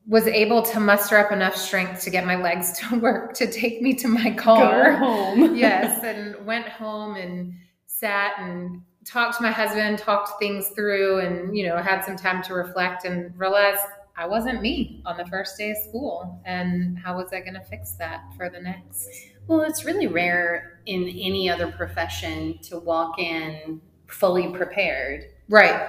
was 0.06 0.26
able 0.26 0.62
to 0.62 0.80
muster 0.80 1.16
up 1.18 1.32
enough 1.32 1.56
strength 1.56 2.02
to 2.02 2.10
get 2.10 2.26
my 2.26 2.36
legs 2.36 2.72
to 2.80 2.98
work 2.98 3.34
to 3.34 3.50
take 3.50 3.82
me 3.82 3.94
to 3.94 4.08
my 4.08 4.30
car 4.30 4.92
Go 4.92 4.98
home. 4.98 5.56
yes, 5.56 6.02
and 6.02 6.44
went 6.44 6.68
home 6.68 7.16
and 7.16 7.54
sat 7.86 8.34
and 8.38 8.82
talked 9.04 9.36
to 9.36 9.42
my 9.42 9.52
husband, 9.52 9.98
talked 9.98 10.38
things 10.40 10.68
through, 10.68 11.20
and 11.20 11.56
you 11.56 11.66
know, 11.66 11.76
had 11.78 12.04
some 12.04 12.16
time 12.16 12.42
to 12.42 12.54
reflect 12.54 13.04
and 13.04 13.32
realized 13.38 13.82
I 14.16 14.26
wasn't 14.26 14.62
me 14.62 15.02
on 15.04 15.16
the 15.16 15.26
first 15.26 15.58
day 15.58 15.70
of 15.72 15.76
school. 15.88 16.40
And 16.46 16.98
how 16.98 17.16
was 17.16 17.32
I 17.32 17.40
going 17.40 17.54
to 17.54 17.60
fix 17.64 17.92
that 17.92 18.22
for 18.36 18.48
the 18.48 18.60
next? 18.60 19.08
Well, 19.46 19.60
it's 19.62 19.84
really 19.84 20.06
rare 20.06 20.80
in 20.86 21.02
any 21.08 21.48
other 21.50 21.70
profession 21.70 22.58
to 22.62 22.78
walk 22.78 23.18
in 23.18 23.80
fully 24.06 24.48
prepared 24.52 25.24
Right. 25.48 25.88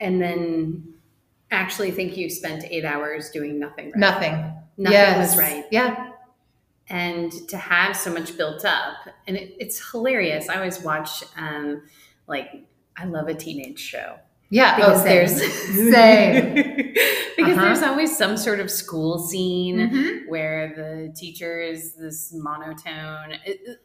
and 0.00 0.20
then 0.20 0.94
actually 1.50 1.90
think 1.92 2.16
you 2.16 2.28
spent 2.28 2.64
eight 2.68 2.84
hours 2.84 3.30
doing 3.30 3.58
nothing 3.58 3.86
right. 3.86 3.96
Nothing. 3.96 4.32
Nothing 4.76 4.92
Yes. 4.92 5.30
was 5.30 5.38
right. 5.38 5.64
Yeah. 5.70 6.10
and 6.88 7.32
to 7.48 7.56
have 7.56 7.96
so 7.96 8.12
much 8.12 8.36
built 8.36 8.64
up 8.64 8.94
and 9.26 9.36
it, 9.38 9.54
it's 9.58 9.90
hilarious 9.90 10.48
i 10.50 10.56
always 10.56 10.80
watch 10.82 11.24
um 11.38 11.82
like 12.26 12.50
i 12.96 13.04
love 13.06 13.26
a 13.28 13.34
teenage 13.34 13.78
show 13.78 14.16
Yeah. 14.50 14.76
because 14.76 15.00
oh, 15.00 15.04
there's 15.04 15.32
Same. 15.94 16.94
Because 17.36 17.56
Uh-huh. 17.56 17.64
there's 17.66 17.82
always 17.82 18.16
some 18.16 18.36
sort 18.36 18.60
of 18.60 18.70
school 18.70 19.18
scene 19.18 19.76
Mhm. 19.78 20.28
where 20.28 20.72
the 20.74 21.12
teacher 21.14 21.60
is 21.60 21.94
this 21.94 22.32
monotone 22.32 23.34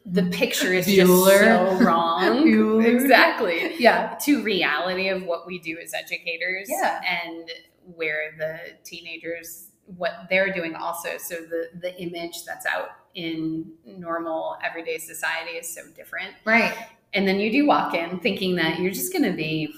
the 0.06 0.22
picture 0.24 0.72
is 0.72 0.86
Bueller. 0.86 1.40
just 1.40 1.78
so 1.78 1.84
wrong 1.84 2.80
exactly 2.84 3.74
Yeah. 3.78 4.16
to 4.22 4.42
reality 4.42 5.08
of 5.08 5.24
what 5.24 5.46
we 5.46 5.58
do 5.58 5.78
as 5.82 5.92
educators 5.94 6.68
Yeah. 6.70 7.00
and 7.24 7.50
where 7.96 8.34
the 8.38 8.58
teenagers 8.84 9.66
what 9.96 10.26
they're 10.30 10.52
doing 10.52 10.74
also 10.76 11.18
so 11.18 11.36
the 11.36 11.68
the 11.80 12.00
image 12.00 12.44
that's 12.44 12.64
out 12.66 12.90
in 13.14 13.72
normal 13.84 14.56
everyday 14.64 14.98
society 14.98 15.52
is 15.58 15.68
so 15.74 15.80
different 15.96 16.32
Right. 16.44 16.72
and 17.12 17.26
then 17.26 17.40
you 17.40 17.50
do 17.50 17.66
walk 17.66 17.94
in 17.94 18.20
thinking 18.20 18.54
that 18.56 18.78
you're 18.78 18.92
just 18.92 19.12
going 19.12 19.24
to 19.28 19.36
be 19.36 19.74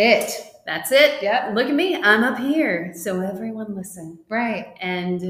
It. 0.00 0.30
that's 0.66 0.92
it 0.92 1.22
Yep. 1.22 1.54
look 1.54 1.68
at 1.68 1.74
me 1.74 1.96
i'm 2.02 2.22
up 2.24 2.38
here 2.38 2.92
so 2.94 3.20
everyone 3.20 3.74
listen 3.76 4.18
Right. 4.28 4.74
and 4.80 5.22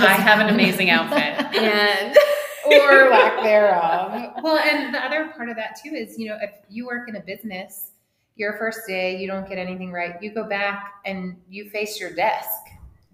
i 0.00 0.12
have 0.12 0.40
an 0.40 0.52
amazing 0.54 0.90
outfit 0.90 1.34
and 1.62 2.16
or 2.66 3.08
lack 3.10 3.42
thereof. 3.42 4.32
Well, 4.42 4.58
and 4.58 4.92
the 4.94 4.98
other 5.02 5.28
part 5.28 5.48
of 5.48 5.56
that 5.56 5.78
too 5.82 5.94
is, 5.94 6.18
you 6.18 6.28
know, 6.28 6.36
if 6.42 6.50
you 6.68 6.84
work 6.86 7.08
in 7.08 7.16
a 7.16 7.20
business, 7.20 7.92
your 8.36 8.58
first 8.58 8.80
day, 8.86 9.16
you 9.16 9.26
don't 9.26 9.48
get 9.48 9.56
anything 9.56 9.90
right, 9.90 10.20
you 10.22 10.34
go 10.34 10.46
back 10.46 10.92
and 11.06 11.38
you 11.48 11.70
face 11.70 11.98
your 11.98 12.12
desk. 12.14 12.50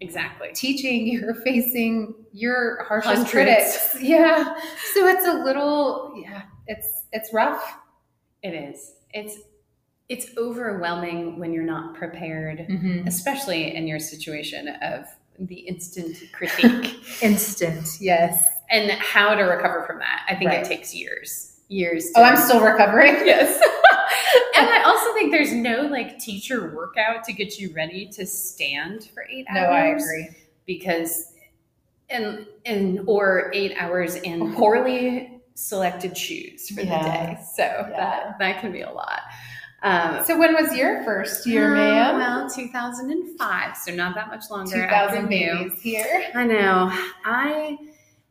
exactly 0.01 0.49
Teaching, 0.55 1.07
you're 1.13 1.35
facing 1.37 2.15
your 2.33 2.83
harshest 2.85 3.15
Hundreds. 3.15 3.31
critics. 3.31 3.97
Yeah. 4.01 4.55
So 4.95 5.07
it's 5.07 5.25
a 5.27 5.35
little, 5.45 6.15
yeah, 6.17 6.43
it's 6.67 7.05
it's 7.13 7.33
rough. 7.33 7.77
it 8.43 8.55
is 8.55 8.95
it's 9.13 9.39
it's 10.09 10.27
overwhelming 10.37 11.39
when 11.39 11.53
you're 11.53 11.63
not 11.65 11.95
prepared 11.95 12.59
Mm-hmm. 12.69 13.07
especially 13.07 13.75
in 13.75 13.87
your 13.87 13.99
situation 13.99 14.69
of 14.83 15.07
the 15.39 15.55
instant 15.61 16.17
critique 16.33 16.97
Instant, 17.23 17.89
yes. 18.01 18.43
and 18.71 18.91
how 18.93 19.35
to 19.35 19.43
recover 19.45 19.85
from 19.87 19.99
that. 20.01 20.25
I 20.29 20.35
think 20.35 20.51
Right. 20.51 20.61
it 20.61 20.69
takes 20.69 20.95
years. 20.95 21.51
Years. 21.69 22.11
Oh, 22.15 22.23
I'm 22.23 22.37
still 22.37 22.61
recovering. 22.61 23.15
yes. 23.27 23.55
and 24.57 24.69
I 24.69 24.83
also 24.85 25.13
think 25.15 25.33
there's 25.33 25.53
no 25.53 25.83
like 25.83 26.19
teacher 26.19 26.73
workout 26.75 27.25
to 27.25 27.33
get 27.33 27.59
you 27.59 27.73
ready 27.75 28.07
to 28.13 28.27
stand 28.27 29.05
for 29.15 29.25
eight 29.31 29.47
hours. 29.49 29.57
No. 29.59 29.71
I 29.71 29.87
agree. 29.87 30.29
Because 30.67 31.33
and 32.11 32.47
and 32.67 33.01
or 33.07 33.51
eight 33.55 33.73
hours 33.79 34.17
in 34.17 34.55
poorly 34.55 35.41
selected 35.55 36.17
shoes 36.17 36.69
for 36.69 36.83
Yeah. 36.83 37.03
the 37.03 37.09
day. 37.09 37.43
So 37.55 37.63
that 37.97 38.37
that 38.39 38.61
can 38.61 38.71
be 38.71 38.83
a 38.83 38.91
lot. 38.93 39.21
Um, 39.85 40.25
So 40.25 40.39
when 40.39 40.55
was 40.55 40.75
your 40.75 41.05
first 41.05 41.47
year, 41.47 41.73
uh, 41.75 41.77
ma'am? 41.77 42.17
Well, 42.19 42.51
2005, 42.51 43.77
so 43.77 43.95
not 43.95 44.15
that 44.15 44.29
much 44.29 44.45
longer. 44.51 44.75
Two 44.75 44.81
after 44.83 45.17
thousand 45.17 45.31
you. 45.31 45.53
babies 45.69 45.81
here. 45.83 46.25
I 46.35 46.45
know. 46.45 46.91
I 47.25 47.79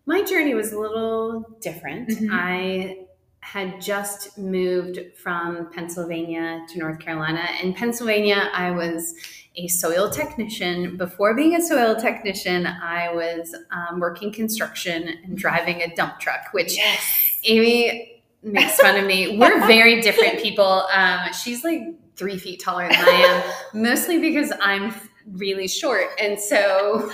my 0.05 0.22
journey 0.24 0.53
was 0.55 0.74
a 0.74 0.79
little 0.79 1.45
different. 1.62 2.10
Mhm. 2.10 2.29
I 2.31 2.98
had 3.39 3.79
just 3.79 4.38
moved 4.38 5.00
from 5.22 5.69
Pennsylvania 5.72 6.65
to 6.69 6.79
North 6.79 7.00
Carolina. 7.00 7.45
In 7.62 7.74
Pennsylvania, 7.74 8.50
I 8.53 8.72
was 8.72 9.13
a 9.55 9.67
soil 9.67 10.10
technician. 10.10 10.98
Before 10.98 11.36
being 11.36 11.55
a 11.55 11.62
soil 11.62 11.95
technician, 11.95 12.65
I 12.65 13.13
was 13.13 13.53
um, 13.72 14.00
working 14.00 14.31
construction 14.33 15.07
and 15.24 15.38
driving 15.38 15.81
a 15.83 15.93
dump 15.95 16.19
truck, 16.19 16.48
which 16.53 16.75
Yes. 16.77 17.00
Amy 17.45 18.12
makes 18.43 18.75
fun 18.77 18.95
of 18.97 19.05
me. 19.05 19.38
We're 19.38 19.65
very 19.67 20.01
different 20.01 20.39
people. 20.41 20.85
Um, 20.93 21.31
she's 21.33 21.63
like 21.63 21.81
three 22.15 22.38
feet 22.38 22.59
taller 22.62 22.88
than 22.89 23.00
I 23.00 23.53
am, 23.73 23.81
mostly 23.81 24.19
because 24.19 24.51
I'm 24.62 24.93
really 25.31 25.67
short. 25.67 26.07
And 26.21 26.39
so 26.39 27.09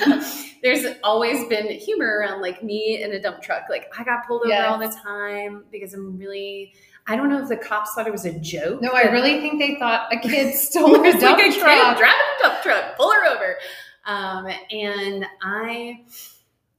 there's 0.64 0.86
always 1.04 1.48
been 1.48 1.68
humor 1.68 2.20
around 2.20 2.42
like 2.42 2.64
me 2.64 3.02
in 3.02 3.12
a 3.14 3.22
dump 3.22 3.42
truck. 3.42 3.64
Like 3.70 3.92
I 3.98 4.04
got 4.04 4.28
pulled 4.28 4.42
over 4.42 4.50
Yes. 4.50 4.68
all 4.70 4.78
the 4.80 4.90
time 4.90 5.66
because 5.72 5.94
I'm 5.94 6.18
really. 6.18 6.74
I 7.08 7.16
don't 7.16 7.30
know 7.30 7.42
if 7.42 7.50
the 7.50 7.58
cops 7.58 7.94
thought 7.96 8.06
it 8.06 8.12
was 8.12 8.26
a 8.26 8.38
joke. 8.40 8.82
No, 8.84 8.92
I 8.92 9.04
really 9.04 9.40
think 9.40 9.60
they 9.60 9.80
thought 9.80 10.14
a 10.14 10.18
kid 10.20 10.54
stole 10.58 10.96
a 11.04 11.12
dump 11.20 11.40
like 11.40 11.56
a 11.56 11.60
truck. 11.60 11.98
driving 11.98 12.22
a 12.40 12.44
dump 12.44 12.62
truck, 12.62 12.98
pull 12.98 13.12
her 13.12 13.26
over. 13.26 13.56
Um, 14.06 14.48
and 14.70 15.26
I, 15.42 16.04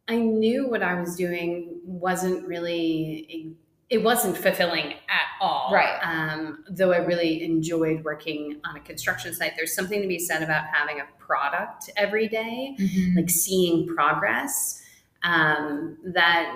I 0.07 0.17
knew 0.19 0.69
what 0.69 0.83
I 0.85 1.01
was 1.01 1.17
doing 1.17 1.81
wasn't 1.85 2.47
really, 2.47 3.57
it 3.91 4.03
wasn't 4.03 4.37
fulfilling 4.37 4.93
at 5.09 5.27
all. 5.41 5.73
Right. 5.75 5.99
Um, 6.03 6.65
though 6.71 6.93
I 6.93 6.99
really 6.99 7.43
enjoyed 7.43 8.05
working 8.05 8.61
on 8.65 8.77
a 8.77 8.81
construction 8.81 9.35
site. 9.35 9.53
There's 9.57 9.75
something 9.75 10.01
to 10.01 10.07
be 10.09 10.19
said 10.19 10.43
about 10.43 10.65
having 10.73 11.01
a 11.01 11.05
product 11.19 11.91
every 11.97 12.29
day 12.29 12.77
Mhm. 12.79 13.17
like 13.17 13.29
seeing 13.31 13.87
progress 13.87 14.83
um, 15.23 15.99
that 16.05 16.55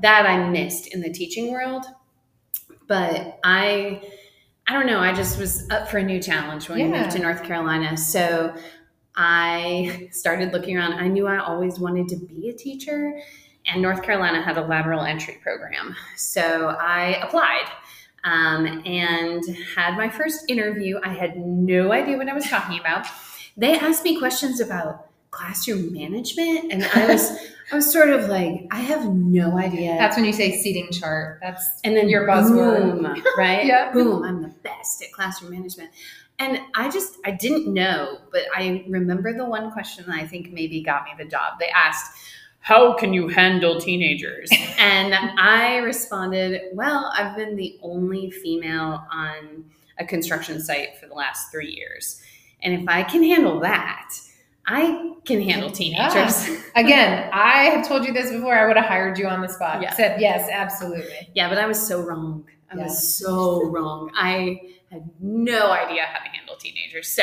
that 0.00 0.26
I 0.26 0.48
missed 0.48 0.88
in 0.94 1.00
the 1.00 1.10
teaching 1.12 1.50
world. 1.52 1.84
But 2.86 3.38
I 3.44 4.02
I 4.66 4.72
don't 4.74 4.86
know, 4.86 5.00
I 5.00 5.12
just 5.14 5.38
was 5.38 5.68
up 5.70 5.88
for 5.88 5.98
a 5.98 6.02
new 6.02 6.20
challenge 6.20 6.68
when 6.68 6.78
Yeah. 6.78 6.88
moved 6.88 7.10
to 7.12 7.18
North 7.18 7.42
Carolina. 7.42 7.96
So 7.96 8.54
I 9.16 10.08
started 10.12 10.52
looking 10.52 10.76
around. 10.76 10.94
I 10.94 11.08
knew 11.08 11.26
I 11.26 11.38
always 11.38 11.78
wanted 11.80 12.08
to 12.08 12.16
be 12.16 12.48
a 12.50 12.52
teacher, 12.52 13.18
and 13.66 13.82
North 13.82 14.02
Carolina 14.02 14.42
had 14.42 14.56
a 14.56 14.62
lateral 14.62 15.02
entry 15.02 15.38
program. 15.42 15.94
So 16.16 16.76
I 16.80 17.20
applied 17.22 17.68
um, 18.24 18.82
and 18.86 19.42
had 19.76 19.96
my 19.96 20.08
first 20.08 20.44
interview. 20.48 20.98
I 21.02 21.12
had 21.12 21.36
no 21.36 21.92
idea 21.92 22.16
what 22.16 22.28
I 22.28 22.34
was 22.34 22.46
talking 22.46 22.78
about. 22.78 23.06
They 23.56 23.78
asked 23.78 24.04
me 24.04 24.18
questions 24.18 24.60
about 24.60 25.08
classroom 25.30 25.92
management, 25.92 26.72
and 26.72 26.84
I 26.84 27.06
was 27.06 27.30
I 27.72 27.76
was 27.76 27.92
sort 27.92 28.08
of 28.08 28.28
like, 28.28 28.66
I 28.70 28.80
have 28.80 29.12
no 29.12 29.58
idea. 29.58 29.96
That's 29.98 30.16
when 30.16 30.24
you 30.24 30.32
say 30.32 30.56
seating 30.56 30.90
chart. 30.90 31.38
That's 31.42 31.80
and 31.84 31.94
then 31.96 32.08
your 32.08 32.26
buzzword. 32.26 33.02
boom, 33.02 33.16
right? 33.36 33.66
Yeah. 33.66 33.92
boom. 33.92 34.22
I'm 34.22 34.40
the 34.40 34.48
best 34.62 35.02
at 35.02 35.12
classroom 35.12 35.52
management. 35.52 35.90
And 36.38 36.60
I 36.74 36.88
just 36.88 37.18
I 37.24 37.32
didn't 37.32 37.72
know, 37.72 38.18
but 38.32 38.42
I 38.54 38.84
remember 38.88 39.36
the 39.36 39.44
one 39.44 39.70
question 39.72 40.04
that 40.06 40.14
I 40.16 40.26
think 40.26 40.52
maybe 40.52 40.80
got 40.82 41.04
me 41.04 41.10
the 41.18 41.28
job. 41.28 41.58
They 41.60 41.68
asked, 41.68 42.16
"How 42.60 42.94
can 42.94 43.12
you 43.12 43.28
handle 43.28 43.80
teenagers?" 43.80 44.50
and 44.78 45.14
I 45.14 45.78
responded, 45.78 46.62
"Well, 46.74 47.12
I've 47.16 47.36
been 47.36 47.56
the 47.56 47.78
only 47.82 48.30
female 48.30 49.04
on 49.10 49.64
a 49.98 50.04
construction 50.04 50.60
site 50.60 50.96
for 50.98 51.06
the 51.06 51.14
last 51.14 51.50
3 51.50 51.68
years. 51.70 52.22
And 52.62 52.74
if 52.74 52.88
I 52.88 53.02
can 53.02 53.22
handle 53.22 53.58
that, 53.60 54.12
I 54.66 55.14
can 55.24 55.40
handle 55.42 55.70
teenagers." 55.70 56.48
again. 56.76 57.30
I 57.32 57.64
have 57.64 57.86
told 57.86 58.04
you 58.06 58.12
this 58.12 58.30
before. 58.30 58.54
I 58.54 58.66
would 58.66 58.76
have 58.76 58.86
hired 58.86 59.18
you 59.18 59.26
on 59.26 59.40
the 59.40 59.48
spot. 59.48 59.80
Yeah. 59.82 59.92
Said 59.94 60.20
yes, 60.20 60.48
absolutely. 60.52 61.30
Yeah, 61.34 61.48
but 61.48 61.58
I 61.58 61.66
was 61.66 61.84
so 61.84 62.00
wrong. 62.00 62.44
I 62.70 62.76
Yeah. 62.76 62.84
was 62.84 63.16
so 63.16 63.64
wrong. 63.70 64.10
I 64.14 64.60
had 64.90 65.08
no 65.20 65.70
idea 65.70 66.04
how 66.04 66.22
to 66.24 66.30
handle 66.30 66.56
teenagers. 66.56 67.08
So 67.08 67.22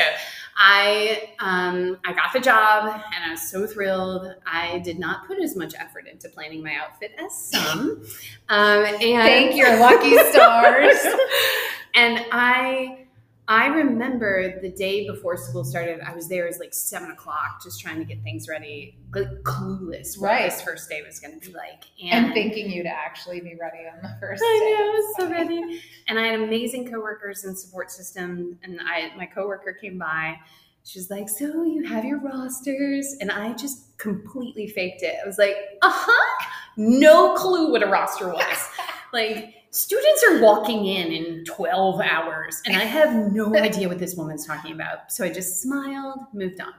I 0.56 1.34
um, 1.38 1.98
I 2.04 2.12
got 2.14 2.32
the 2.32 2.40
job 2.40 2.84
and 2.86 3.24
I 3.24 3.30
was 3.30 3.50
so 3.50 3.66
thrilled. 3.66 4.34
I 4.46 4.78
did 4.78 4.98
not 4.98 5.26
put 5.26 5.38
as 5.38 5.54
much 5.54 5.74
effort 5.78 6.06
into 6.10 6.28
planning 6.30 6.62
my 6.62 6.74
outfit 6.74 7.12
as 7.18 7.36
some. 7.36 8.02
Um, 8.48 8.84
and 8.84 8.98
Thank 9.00 9.56
your 9.56 9.78
lucky 9.78 10.16
stars. 10.30 10.96
and 11.94 12.24
I 12.32 13.05
I 13.48 13.66
remember 13.66 14.60
the 14.60 14.70
day 14.70 15.06
before 15.06 15.36
school 15.36 15.62
started, 15.64 16.00
I 16.00 16.14
was 16.14 16.28
there. 16.28 16.44
It 16.46 16.48
was 16.48 16.58
like 16.58 16.74
seven 16.74 17.10
o'clock, 17.12 17.62
just 17.62 17.80
trying 17.80 17.98
to 17.98 18.04
get 18.04 18.20
things 18.24 18.48
ready, 18.48 18.96
like 19.14 19.28
clueless 19.44 20.18
what 20.18 20.26
Right. 20.30 20.50
this 20.50 20.62
first 20.62 20.88
day 20.88 21.02
was 21.06 21.20
going 21.20 21.38
to 21.38 21.46
be 21.46 21.54
like, 21.54 21.84
and 22.02 22.32
thinking 22.34 22.70
you 22.70 22.82
to 22.82 22.88
actually 22.88 23.40
be 23.40 23.54
ready 23.60 23.78
on 23.86 24.02
the 24.02 24.16
first 24.20 24.40
day. 24.42 24.46
I 24.46 24.76
know, 24.78 24.84
I 24.84 24.94
was 24.94 25.16
so 25.16 25.30
ready. 25.30 25.80
And 26.08 26.18
I 26.18 26.26
had 26.26 26.40
amazing 26.40 26.90
coworkers 26.90 27.44
and 27.44 27.56
support 27.56 27.90
system. 27.92 28.58
And 28.64 28.80
I, 28.84 29.12
my 29.16 29.26
coworker 29.26 29.72
came 29.80 29.96
by. 29.98 30.36
She's 30.84 31.10
like, 31.10 31.28
"So 31.28 31.64
you 31.64 31.84
have 31.84 32.04
your 32.04 32.20
rosters?" 32.20 33.16
And 33.20 33.30
I 33.30 33.52
just 33.54 33.98
completely 33.98 34.68
faked 34.68 35.02
it. 35.02 35.16
I 35.20 35.26
was 35.26 35.36
like, 35.38 35.56
"Uh 35.82 35.90
huh." 35.92 36.46
No 36.76 37.34
clue 37.34 37.72
what 37.72 37.82
a 37.82 37.86
roster 37.86 38.28
was. 38.28 38.68
like 39.12 39.54
students 39.76 40.24
are 40.28 40.40
walking 40.40 40.86
in 40.86 41.12
in 41.12 41.44
12 41.44 42.00
hours 42.00 42.62
and 42.66 42.76
i 42.76 42.80
have 42.84 43.14
no 43.32 43.54
idea 43.68 43.88
what 43.88 43.98
this 43.98 44.14
woman's 44.14 44.46
talking 44.46 44.72
about 44.72 45.12
so 45.12 45.24
i 45.24 45.28
just 45.30 45.60
smiled 45.62 46.20
moved 46.32 46.60
on 46.60 46.72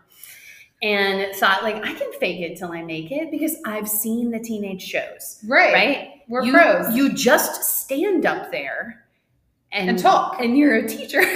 and 0.81 1.35
thought 1.35 1.63
like 1.63 1.75
i 1.83 1.93
can 1.93 2.11
fake 2.19 2.41
it 2.41 2.57
till 2.57 2.71
i 2.71 2.81
make 2.81 3.11
it 3.11 3.29
because 3.31 3.55
i've 3.65 3.87
seen 3.89 4.31
the 4.31 4.39
teenage 4.39 4.81
shows 4.81 5.39
Right. 5.47 5.73
right 5.73 6.09
We're 6.27 6.43
you, 6.43 6.51
pros. 6.53 6.95
you 6.95 7.13
just 7.13 7.63
stand 7.81 8.25
up 8.25 8.51
there 8.51 9.03
and, 9.71 9.89
And 9.89 9.99
talk. 9.99 10.37
and 10.41 10.57
you're 10.57 10.75
a 10.75 10.87
teacher 10.87 11.21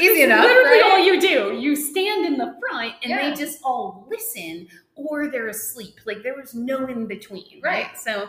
Easy 0.00 0.22
enough. 0.22 0.44
literally 0.46 0.80
right? 0.80 0.90
all 0.92 0.98
you 0.98 1.20
do 1.20 1.58
you 1.60 1.76
stand 1.76 2.24
in 2.24 2.38
the 2.38 2.56
front 2.58 2.94
and 3.02 3.10
Yeah. 3.10 3.30
they 3.30 3.36
just 3.36 3.60
all 3.62 4.06
listen 4.10 4.66
or 4.94 5.28
they're 5.30 5.48
asleep 5.48 5.96
like 6.06 6.22
there 6.22 6.34
was 6.34 6.54
no 6.54 6.86
in 6.86 7.06
between 7.06 7.60
right, 7.62 7.86
Right. 7.88 7.98
so 7.98 8.28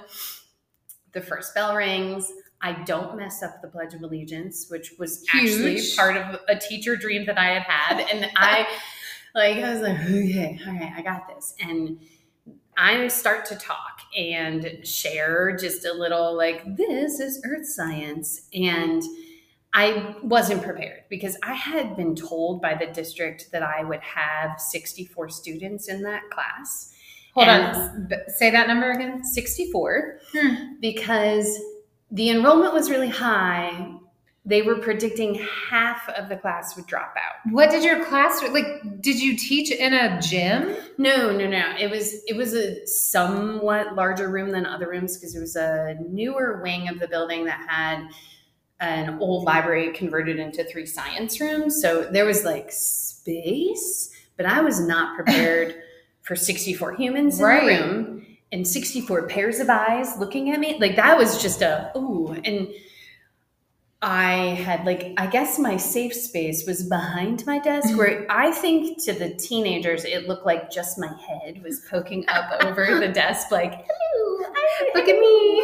the 1.14 1.22
first 1.22 1.54
bell 1.54 1.76
rings. 1.76 2.32
I 2.62 2.74
don't 2.84 3.18
mess 3.18 3.42
up 3.42 3.62
the 3.62 3.68
pledge 3.68 3.94
of 3.94 4.04
allegiance 4.04 4.68
which 4.70 4.94
was 5.00 5.26
actually 5.34 5.82
part 5.96 6.16
of 6.16 6.40
a 6.48 6.56
teacher 6.56 6.96
dream 6.96 7.26
that 7.26 7.38
i 7.38 7.46
had 7.46 7.64
had. 7.64 8.08
And 8.12 8.30
i 8.36 8.68
like 9.36 9.58
i 9.58 9.72
was 9.72 9.82
like 9.82 10.00
okay 10.02 10.60
all 10.66 10.74
right 10.74 10.94
i 10.96 11.02
got 11.02 11.28
this. 11.28 11.56
And 11.60 12.00
I 12.78 13.08
start 13.10 13.46
to 13.46 13.56
talk 13.56 14.02
and 14.18 14.80
share 14.84 15.56
just 15.56 15.86
a 15.86 15.94
little 15.94 16.36
like 16.36 16.76
this 16.76 17.20
is 17.20 17.42
earth 17.46 17.68
science. 17.68 18.48
And 18.54 19.04
I 19.74 20.16
wasn't 20.22 20.64
prepared 20.64 21.04
because 21.10 21.38
I 21.44 21.54
had 21.54 21.96
been 21.96 22.16
told 22.16 22.62
by 22.62 22.76
the 22.76 22.88
district 22.88 23.52
that 23.52 23.64
I 23.64 23.84
would 23.84 24.02
have 24.02 24.60
64 24.60 25.30
students 25.30 25.88
in 25.88 26.02
that 26.04 26.24
class. 26.30 26.94
Hold 27.34 27.48
on. 27.48 28.08
B- 28.10 28.16
Say 28.28 28.50
that 28.52 28.68
number 28.68 28.92
again. 28.92 29.24
64 29.24 30.20
Hmm. 30.34 30.56
because 30.82 31.60
the 32.12 32.30
enrollment 32.30 32.74
was 32.74 32.90
really 32.90 33.08
high. 33.10 33.94
They 34.44 34.64
were 34.64 34.76
predicting 34.80 35.36
half 35.70 36.10
of 36.10 36.28
the 36.28 36.36
class 36.36 36.76
would 36.76 36.88
drop 36.88 37.14
out. 37.16 37.52
What 37.54 37.70
did 37.70 37.84
your 37.84 38.04
class 38.06 38.42
like? 38.52 38.66
Did 39.00 39.22
you 39.22 39.38
teach 39.38 39.70
in 39.72 39.94
a 39.94 40.20
gym? 40.20 40.76
No, 40.98 41.32
no, 41.32 41.48
no. 41.48 41.76
It 41.80 41.92
was 41.92 42.24
it 42.26 42.36
was 42.36 42.54
a 42.56 42.86
somewhat 42.88 43.96
larger 43.96 44.30
room 44.30 44.50
than 44.52 44.66
other 44.66 44.90
rooms 44.90 45.16
because 45.16 45.36
it 45.36 45.40
was 45.40 45.56
a 45.56 45.96
newer 46.10 46.60
wing 46.64 46.90
of 46.90 47.00
the 47.00 47.08
building 47.08 47.46
that 47.46 47.64
had 47.70 48.08
an 48.80 49.20
old 49.20 49.44
library 49.44 49.94
converted 49.94 50.40
into 50.40 50.64
three 50.64 50.88
science 50.88 51.40
rooms. 51.40 51.80
So 51.80 52.10
there 52.12 52.26
was 52.26 52.44
like 52.44 52.72
space, 52.72 54.10
but 54.38 54.48
I 54.48 54.62
was 54.62 54.80
not 54.80 55.16
prepared 55.24 55.76
for 56.22 56.36
64 56.36 56.94
humans 56.96 57.40
in 57.40 57.46
Right. 57.46 57.78
the 57.78 57.84
room 57.84 58.26
and 58.52 58.68
64 58.68 59.28
pairs 59.28 59.60
of 59.60 59.70
eyes 59.70 60.18
looking 60.18 60.52
at 60.52 60.60
me. 60.60 60.78
Like 60.80 60.96
that 60.98 61.18
was 61.18 61.42
just 61.42 61.62
a 61.62 61.92
ooh 61.98 62.32
and 62.46 62.68
I 64.04 64.34
had 64.66 64.84
like 64.86 65.14
I 65.18 65.28
guess 65.28 65.60
my 65.60 65.78
safe 65.78 66.14
space 66.14 66.66
was 66.66 66.84
behind 66.84 67.46
my 67.46 67.60
desk 67.60 67.96
where 67.96 68.26
I 68.32 68.52
think 68.52 69.04
to 69.06 69.14
the 69.14 69.36
teenagers 69.36 70.06
it 70.06 70.28
looked 70.28 70.46
like 70.46 70.72
just 70.72 70.98
my 70.98 71.14
head 71.28 71.62
was 71.64 71.82
poking 71.90 72.26
up 72.28 72.64
over 72.66 73.00
the 73.00 73.10
desk 73.10 73.52
like 73.52 73.74
hello 73.74 74.46
I- 74.56 74.92
Look 74.96 75.08
at 75.08 75.20
me. 75.20 75.64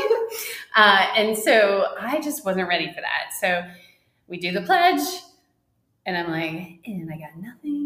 uh, 0.75 1.07
and 1.15 1.35
so 1.37 1.95
I 1.99 2.21
just 2.21 2.45
wasn't 2.45 2.67
ready 2.67 2.87
for 2.93 3.01
that 3.01 3.33
so 3.39 3.63
we 4.27 4.37
do 4.37 4.51
the 4.51 4.61
pledge 4.61 5.01
and 6.05 6.15
I'm 6.15 6.29
like 6.29 6.79
and 6.85 7.11
I 7.11 7.17
got 7.17 7.35
nothing 7.37 7.76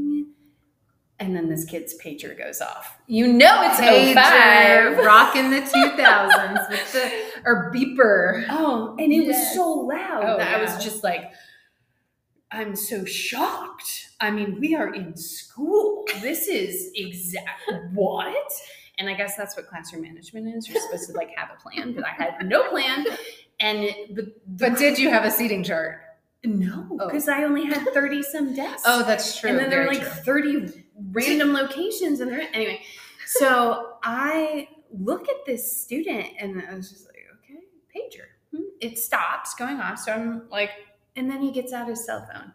and 1.21 1.33
then 1.35 1.47
this 1.47 1.63
kid's 1.63 1.93
pager 2.03 2.37
goes 2.37 2.59
off 2.61 2.97
you 3.07 3.25
know 3.27 3.61
it's 3.69 3.79
oh 3.79 3.83
Pager, 3.83 4.95
05 4.95 5.05
rocking 5.05 5.49
the 5.51 5.61
2000s 5.61 6.69
with 6.69 6.91
the 6.93 7.11
or 7.45 7.71
beeper. 7.73 8.45
Oh, 8.49 8.95
and 8.99 9.11
it 9.13 9.25
Yes. 9.25 9.27
was 9.27 9.55
so 9.55 9.71
loud 9.71 10.23
Oh, 10.25 10.37
that 10.37 10.55
I 10.57 10.61
was 10.61 10.83
just 10.83 11.03
like, 11.03 11.31
I'm 12.51 12.75
so 12.75 13.05
shocked. 13.05 14.09
I 14.19 14.29
mean, 14.29 14.57
we 14.59 14.75
are 14.75 14.93
in 14.93 15.15
school. 15.15 16.05
This 16.21 16.47
is 16.47 16.91
exact 16.95 17.49
what? 17.93 18.51
And 18.99 19.09
I 19.09 19.13
guess 19.15 19.35
that's 19.37 19.55
what 19.55 19.67
classroom 19.67 20.03
management 20.03 20.53
is. 20.55 20.67
You're 20.69 20.81
supposed 20.81 21.09
to 21.09 21.13
like 21.17 21.29
have 21.35 21.49
a 21.57 21.59
plan, 21.61 21.93
but 21.93 22.05
I 22.05 22.09
had 22.11 22.45
no 22.47 22.69
plan. 22.69 23.05
And 23.59 23.79
it- 23.85 24.15
but 24.15 24.25
But 24.47 24.77
did 24.77 24.99
you 24.99 25.09
have 25.09 25.23
a 25.25 25.31
seating 25.31 25.63
chart? 25.63 26.01
no, 26.43 26.87
Oh. 26.99 27.05
because 27.07 27.27
I 27.29 27.43
only 27.43 27.65
had 27.65 27.87
30 27.93 28.21
some 28.23 28.53
desks. 28.55 28.83
Oh, 28.85 29.03
that's 29.03 29.39
true. 29.39 29.49
and 29.49 29.57
then 29.59 29.69
there 29.69 29.81
were 29.81 29.87
like 29.87 30.01
true. 30.01 30.09
30 30.09 30.83
random 31.11 31.53
locations 31.53 32.19
and 32.19 32.31
there 32.31 32.47
anyway. 32.53 32.81
So 33.25 33.93
I 34.03 34.67
look 34.91 35.29
at 35.29 35.45
this 35.45 35.81
student 35.81 36.27
and 36.39 36.61
I 36.69 36.75
was 36.75 36.89
just 36.89 37.05
like, 37.05 37.15
okay, 37.39 37.59
pager. 37.95 38.25
Hmm. 38.55 38.65
It 38.81 38.99
stops 38.99 39.55
going 39.55 39.79
off. 39.79 39.99
So 39.99 40.11
I'm 40.11 40.49
like, 40.49 40.71
and 41.15 41.29
then 41.29 41.41
he 41.41 41.51
gets 41.51 41.71
out 41.73 41.87
his 41.87 42.05
cell 42.05 42.27
phone. 42.31 42.53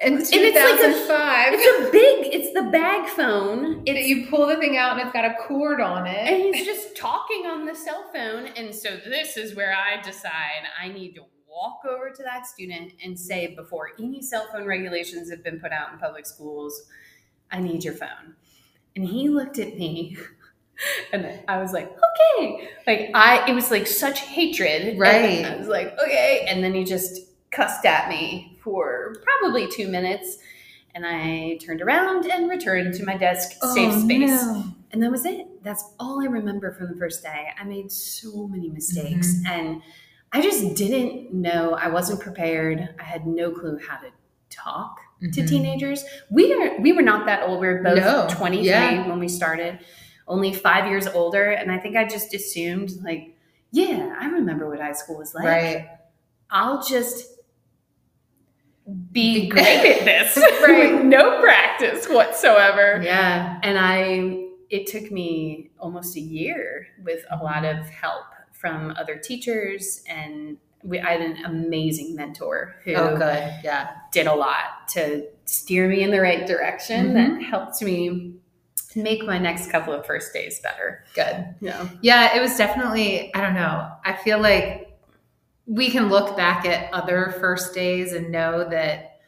in 0.00 0.12
and 0.14 0.20
it's 0.20 0.30
like 0.32 0.40
a- 0.42 0.52
2005. 0.52 1.52
It's 1.54 1.88
a 1.88 1.92
big, 1.92 2.34
it's 2.34 2.52
the 2.52 2.70
bag 2.70 3.08
phone. 3.08 3.82
It's 3.86 4.06
you 4.06 4.26
pull 4.28 4.46
the 4.46 4.56
thing 4.56 4.76
out 4.76 4.92
and 4.92 5.00
it's 5.00 5.12
got 5.12 5.24
a 5.24 5.34
cord 5.46 5.80
on 5.80 6.06
it. 6.06 6.16
and 6.28 6.54
he's 6.54 6.66
just 6.66 6.94
talking 6.96 7.46
on 7.46 7.64
the 7.64 7.74
cell 7.74 8.10
phone. 8.12 8.46
And 8.48 8.74
so 8.74 8.96
this 9.04 9.36
is 9.38 9.54
where 9.54 9.74
I 9.74 10.00
decide 10.02 10.64
I 10.80 10.88
need 10.88 11.14
to 11.14 11.22
walk 11.48 11.80
over 11.88 12.10
to 12.10 12.22
that 12.22 12.46
student 12.46 12.92
and 13.02 13.18
say, 13.18 13.54
before 13.54 13.92
any 13.98 14.20
cell 14.20 14.46
phone 14.52 14.66
regulations 14.66 15.30
have 15.30 15.42
been 15.42 15.58
put 15.58 15.72
out 15.72 15.90
in 15.92 15.98
public 15.98 16.26
schools, 16.26 16.82
I 17.50 17.60
need 17.60 17.84
your 17.84 17.94
phone. 17.94 18.34
And 18.94 19.04
he 19.06 19.28
looked 19.28 19.58
at 19.58 19.76
me 19.78 20.16
and 21.12 21.40
I 21.48 21.60
was 21.60 21.72
like, 21.72 21.90
okay. 21.90 22.68
Like 22.86 23.10
I 23.14 23.48
it 23.48 23.54
was 23.54 23.70
like 23.70 23.86
such 23.86 24.20
hatred. 24.20 24.98
Right. 24.98 25.38
And 25.44 25.46
I 25.46 25.56
was 25.56 25.68
like, 25.68 25.96
okay. 25.98 26.46
And 26.48 26.62
then 26.62 26.74
he 26.74 26.84
just 26.84 27.20
cussed 27.50 27.84
at 27.86 28.08
me 28.08 28.58
for 28.62 29.16
probably 29.22 29.68
two 29.68 29.88
minutes. 29.88 30.38
And 30.94 31.04
I 31.06 31.58
turned 31.64 31.82
around 31.82 32.24
and 32.26 32.48
returned 32.48 32.94
to 32.94 33.04
my 33.04 33.16
desk, 33.18 33.50
safe 33.74 33.92
Oh, 33.92 34.00
space. 34.04 34.30
no. 34.30 34.64
And 34.92 35.02
that 35.02 35.10
was 35.10 35.26
it. 35.26 35.62
That's 35.62 35.84
all 36.00 36.22
I 36.22 36.26
remember 36.26 36.72
from 36.72 36.88
the 36.88 36.96
first 36.98 37.22
day. 37.22 37.48
I 37.60 37.64
made 37.64 37.92
so 37.92 38.46
many 38.48 38.70
mistakes 38.70 39.36
Mm-hmm. 39.36 39.46
and 39.46 39.82
I 40.32 40.40
just 40.40 40.74
didn't 40.74 41.32
know. 41.34 41.74
I 41.74 41.88
wasn't 41.88 42.20
prepared. 42.20 42.94
I 42.98 43.02
had 43.02 43.26
no 43.26 43.50
clue 43.52 43.78
how 43.78 43.98
to 43.98 44.08
talk 44.50 44.98
to 45.32 45.42
Mhm. 45.42 45.48
teenagers. 45.48 46.04
We 46.30 46.52
are 46.54 46.80
we 46.80 46.92
were 46.92 47.02
not 47.02 47.26
that 47.26 47.42
old. 47.42 47.60
We 47.60 47.66
were 47.68 47.82
both 47.82 47.96
No, 47.98 48.26
23 48.30 48.66
yeah. 48.66 49.06
when 49.08 49.18
we 49.18 49.28
started. 49.28 49.78
Only 50.28 50.52
5 50.52 50.86
years 50.88 51.06
older 51.06 51.50
and 51.50 51.70
I 51.70 51.78
think 51.78 51.96
I 51.96 52.04
just 52.04 52.34
assumed 52.34 52.90
like, 53.04 53.36
yeah, 53.70 54.14
I 54.18 54.26
remember 54.28 54.68
what 54.68 54.80
high 54.80 54.92
school 54.92 55.18
was 55.18 55.34
like. 55.34 55.44
Right. 55.44 55.88
I'll 56.50 56.82
just 56.82 57.32
be 59.12 59.48
great 59.48 59.64
at 59.98 60.04
this 60.04 60.36
Right. 60.36 60.92
with 60.94 61.04
no 61.04 61.40
practice 61.40 62.06
whatsoever 62.08 63.00
Yeah. 63.02 63.58
and 63.62 63.76
i 63.78 64.42
it 64.70 64.86
took 64.88 65.10
me 65.12 65.70
almost 65.78 66.16
a 66.16 66.20
year 66.20 66.88
with 67.04 67.24
a 67.30 67.36
lot 67.42 67.64
of 67.64 67.88
help 67.88 68.24
from 68.52 68.92
other 68.98 69.16
teachers 69.16 70.02
and 70.08 70.56
we, 70.82 71.00
i 71.00 71.10
had 71.12 71.20
an 71.20 71.44
amazing 71.44 72.14
mentor 72.14 72.76
who 72.84 72.94
Oh, 72.94 73.16
good. 73.16 73.52
Yeah. 73.64 73.90
did 74.12 74.26
a 74.26 74.34
lot 74.34 74.88
to 74.90 75.26
steer 75.44 75.88
me 75.88 76.02
in 76.02 76.10
the 76.10 76.20
right 76.20 76.46
direction 76.46 77.14
that 77.14 77.42
helped 77.42 77.80
me 77.82 78.34
make 78.94 79.24
my 79.24 79.38
next 79.38 79.70
couple 79.70 79.92
of 79.92 80.06
first 80.06 80.32
days 80.32 80.60
better 80.60 81.04
Good. 81.14 81.54
yeah 81.60 81.88
Yeah, 82.00 82.36
it 82.36 82.40
was 82.40 82.56
definitely, 82.56 83.34
I 83.34 83.40
don't 83.42 83.54
know. 83.54 83.90
I 84.04 84.14
feel 84.14 84.40
like 84.40 84.98
we 85.66 85.90
can 85.90 86.08
look 86.08 86.36
back 86.36 86.64
at 86.64 86.92
other 86.94 87.34
first 87.40 87.74
days 87.74 88.12
and 88.12 88.30
know 88.30 88.68
that 88.70 89.18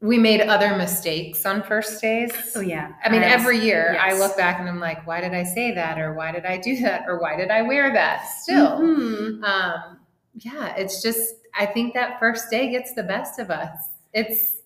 we 0.00 0.18
made 0.18 0.40
other 0.42 0.76
mistakes 0.76 1.46
on 1.46 1.62
first 1.62 2.00
days. 2.02 2.32
oh 2.56 2.60
yeah 2.60 2.92
I 3.04 3.08
mean, 3.10 3.22
Yes. 3.22 3.40
every 3.40 3.58
year 3.60 3.96
I 4.00 4.18
look 4.18 4.36
back 4.36 4.58
and 4.60 4.68
I'm 4.68 4.80
like, 4.80 5.06
why 5.06 5.20
did 5.20 5.32
I 5.34 5.44
say 5.44 5.72
that? 5.74 5.98
Or 5.98 6.14
why 6.14 6.32
did 6.32 6.44
I 6.44 6.56
do 6.58 6.76
that? 6.82 7.04
Or 7.06 7.18
why 7.20 7.36
did 7.36 7.50
I 7.50 7.62
wear 7.62 7.92
that 7.92 8.26
still? 8.42 8.80
Mhm. 8.80 9.42
Um, 9.44 10.00
yeah, 10.34 10.74
it's 10.76 11.02
just, 11.02 11.34
I 11.58 11.66
think 11.66 11.94
that 11.94 12.18
first 12.18 12.50
day 12.50 12.70
gets 12.70 12.92
the 12.94 13.02
best 13.02 13.38
of 13.38 13.50
us. 13.50 13.88
It's, 14.12 14.56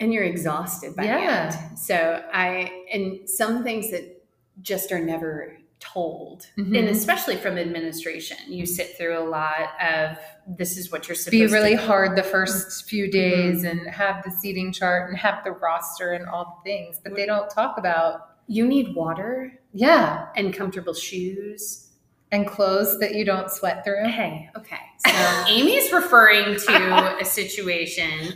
and 0.00 0.12
you're 0.12 0.24
exhausted 0.24 0.96
by 0.96 1.04
Yeah. 1.04 1.50
the 1.50 1.56
end. 1.58 1.78
So 1.78 2.24
I 2.32 2.72
and 2.92 3.28
some 3.28 3.62
things 3.62 3.90
that 3.92 4.24
just 4.60 4.90
are 4.92 4.98
never 4.98 5.56
told, 5.78 6.46
Mhm. 6.58 6.78
and 6.78 6.88
especially 6.88 7.36
from 7.36 7.58
administration, 7.58 8.36
you 8.48 8.66
sit 8.66 8.96
through 8.96 9.18
a 9.18 9.26
lot 9.28 9.70
of 9.80 10.16
this 10.46 10.76
is 10.76 10.90
what 10.92 11.08
you're 11.08 11.14
supposed 11.16 11.24
to 11.26 11.30
be 11.30 11.46
really 11.46 11.74
hard 11.74 12.16
the 12.16 12.22
first 12.22 12.88
few 12.88 13.10
days 13.10 13.62
Mm-hmm. 13.64 13.78
and 13.78 13.88
have 13.90 14.22
the 14.24 14.30
seating 14.30 14.72
chart 14.72 15.08
and 15.08 15.18
have 15.18 15.42
the 15.44 15.52
roster 15.52 16.12
and 16.12 16.26
all 16.28 16.60
the 16.64 16.68
things, 16.70 17.00
but 17.02 17.14
they 17.16 17.26
don't 17.26 17.48
talk 17.50 17.78
about, 17.78 18.28
You 18.48 18.66
need 18.66 18.94
water 18.94 19.58
yeah, 19.72 20.26
and 20.36 20.52
comfortable 20.52 20.94
shoes. 20.94 21.88
And 22.32 22.46
clothes 22.46 22.98
that 22.98 23.14
you 23.14 23.24
don't 23.24 23.50
sweat 23.50 23.84
through. 23.84 24.00
Okay, 24.06 24.48
okay. 24.56 24.76
So 25.06 25.44
Amy's 25.48 25.92
referring 25.92 26.58
to 26.58 27.18
a 27.20 27.24
situation 27.24 28.34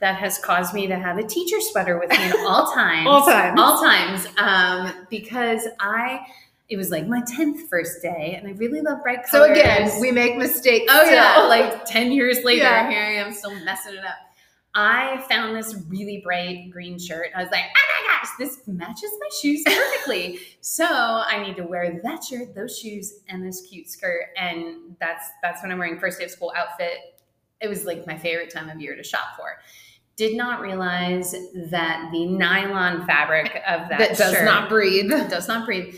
that 0.00 0.16
has 0.16 0.38
caused 0.38 0.74
me 0.74 0.86
to 0.88 0.96
have 0.96 1.16
a 1.16 1.22
teacher 1.22 1.60
sweater 1.60 1.98
with 1.98 2.10
me 2.10 2.16
at 2.16 2.36
all 2.40 2.72
times. 2.74 3.06
All 3.06 3.24
times. 3.24 3.58
All 3.58 3.80
times. 3.82 4.26
Um, 4.36 5.06
because 5.08 5.66
I, 5.80 6.20
it 6.68 6.76
was 6.76 6.90
like 6.90 7.06
my 7.06 7.22
10th 7.22 7.68
first 7.70 8.02
day 8.02 8.34
and 8.38 8.48
I 8.48 8.52
really 8.58 8.80
love 8.82 9.02
bright 9.02 9.24
colors. 9.24 9.46
So 9.46 9.52
again, 9.52 9.90
we 10.00 10.10
make 10.10 10.36
mistakes. 10.36 10.92
Oh 10.94 11.08
yeah, 11.08 11.46
like 11.48 11.86
10 11.86 12.12
years 12.12 12.42
later, 12.44 12.64
Yeah. 12.64 12.90
here 12.90 13.00
I 13.00 13.12
am 13.26 13.32
still 13.32 13.54
messing 13.64 13.94
it 13.94 14.04
up. 14.04 14.16
I 14.74 15.24
found 15.28 15.54
this 15.54 15.76
really 15.88 16.20
bright 16.24 16.70
green 16.70 16.98
shirt. 16.98 17.28
I 17.36 17.42
was 17.42 17.50
like, 17.52 17.62
oh 17.64 18.02
my 18.02 18.08
gosh, 18.08 18.30
this 18.38 18.66
matches 18.66 19.10
my 19.20 19.28
shoes 19.40 19.62
perfectly. 19.64 20.40
so 20.60 20.84
I 20.84 21.42
need 21.46 21.56
to 21.56 21.64
wear 21.64 22.00
that 22.02 22.24
shirt, 22.24 22.54
those 22.56 22.76
shoes, 22.76 23.20
and 23.28 23.46
this 23.46 23.60
cute 23.68 23.88
skirt. 23.88 24.26
And 24.36 24.96
that's 24.98 25.28
that's 25.42 25.62
when 25.62 25.70
I'm 25.70 25.78
wearing 25.78 25.98
first 25.98 26.18
day 26.18 26.24
of 26.24 26.30
school 26.30 26.52
outfit. 26.56 27.22
It 27.60 27.68
was 27.68 27.84
like 27.84 28.06
my 28.06 28.18
favorite 28.18 28.50
time 28.50 28.68
of 28.68 28.80
year 28.80 28.96
to 28.96 29.04
shop 29.04 29.36
for. 29.36 29.58
Did 30.16 30.36
not 30.36 30.60
realize 30.60 31.32
that 31.70 32.10
the 32.12 32.26
nylon 32.26 33.06
fabric 33.06 33.62
of 33.68 33.88
that, 33.88 33.98
that 33.98 34.16
does 34.16 34.42
not 34.42 34.68
breathe. 34.68 35.10
does 35.30 35.46
not 35.46 35.66
breathe 35.66 35.94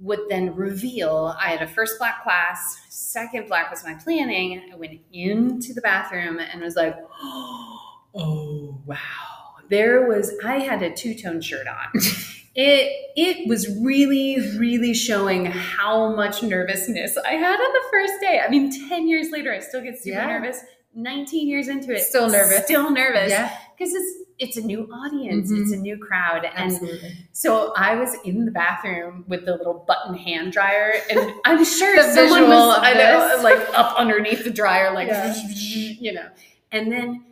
would 0.00 0.20
then 0.28 0.54
reveal 0.56 1.34
I 1.40 1.50
had 1.50 1.62
a 1.62 1.66
first 1.68 1.96
black 1.98 2.24
class, 2.24 2.76
second 2.88 3.46
black 3.46 3.70
was 3.70 3.84
my 3.84 3.94
planning. 3.94 4.60
I 4.72 4.76
went 4.76 4.98
into 5.12 5.72
the 5.72 5.80
bathroom 5.80 6.40
and 6.40 6.60
was 6.60 6.74
like, 6.74 6.96
oh 7.22 7.81
wow. 8.14 8.96
There 9.70 10.06
was 10.06 10.32
I 10.44 10.58
had 10.58 10.82
a 10.82 10.90
two-tone 10.94 11.40
shirt 11.40 11.66
on. 11.66 12.00
it 12.54 12.92
it 13.16 13.48
was 13.48 13.66
really, 13.82 14.38
really 14.58 14.92
showing 14.94 15.46
how 15.46 16.14
much 16.14 16.42
nervousness 16.42 17.16
I 17.16 17.32
had 17.32 17.54
on 17.58 17.72
the 17.72 17.82
first 17.90 18.14
day. 18.20 18.40
I 18.44 18.48
mean, 18.50 18.70
10 18.88 19.08
years 19.08 19.30
later, 19.30 19.52
I 19.52 19.60
still 19.60 19.80
get 19.82 19.98
super 20.02 20.16
Yeah. 20.18 20.26
nervous. 20.26 20.60
19 20.94 21.48
years 21.48 21.68
into 21.68 21.92
it, 21.92 22.00
Still 22.02 22.28
nervous. 22.28 22.64
Still 22.64 22.90
nervous. 22.90 23.30
Yeah, 23.30 23.50
Because 23.78 23.94
it's 23.94 24.18
it's 24.38 24.56
a 24.56 24.60
new 24.60 24.88
audience, 24.92 25.52
Mhm. 25.52 25.62
it's 25.62 25.72
a 25.72 25.76
new 25.76 25.96
crowd. 25.96 26.44
And 26.44 26.72
absolutely. 26.72 27.12
so 27.32 27.72
I 27.76 27.94
was 27.94 28.14
in 28.24 28.44
the 28.44 28.50
bathroom 28.50 29.24
with 29.28 29.44
the 29.46 29.56
little 29.56 29.84
button 29.86 30.14
hand 30.16 30.52
dryer, 30.52 30.94
and 31.10 31.32
I'm 31.46 31.64
sure 31.78 31.94
The 31.96 32.02
someone 32.12 32.40
visual 32.40 32.48
was 32.68 32.78
I 32.82 32.92
know, 32.94 33.28
this. 33.28 33.42
like 33.44 33.58
up 33.78 33.94
underneath 33.98 34.42
the 34.44 34.50
dryer, 34.50 34.92
like 34.92 35.08
Yeah. 35.08 35.32
you 35.46 36.12
know. 36.12 36.26
And 36.72 36.90
then 36.90 37.24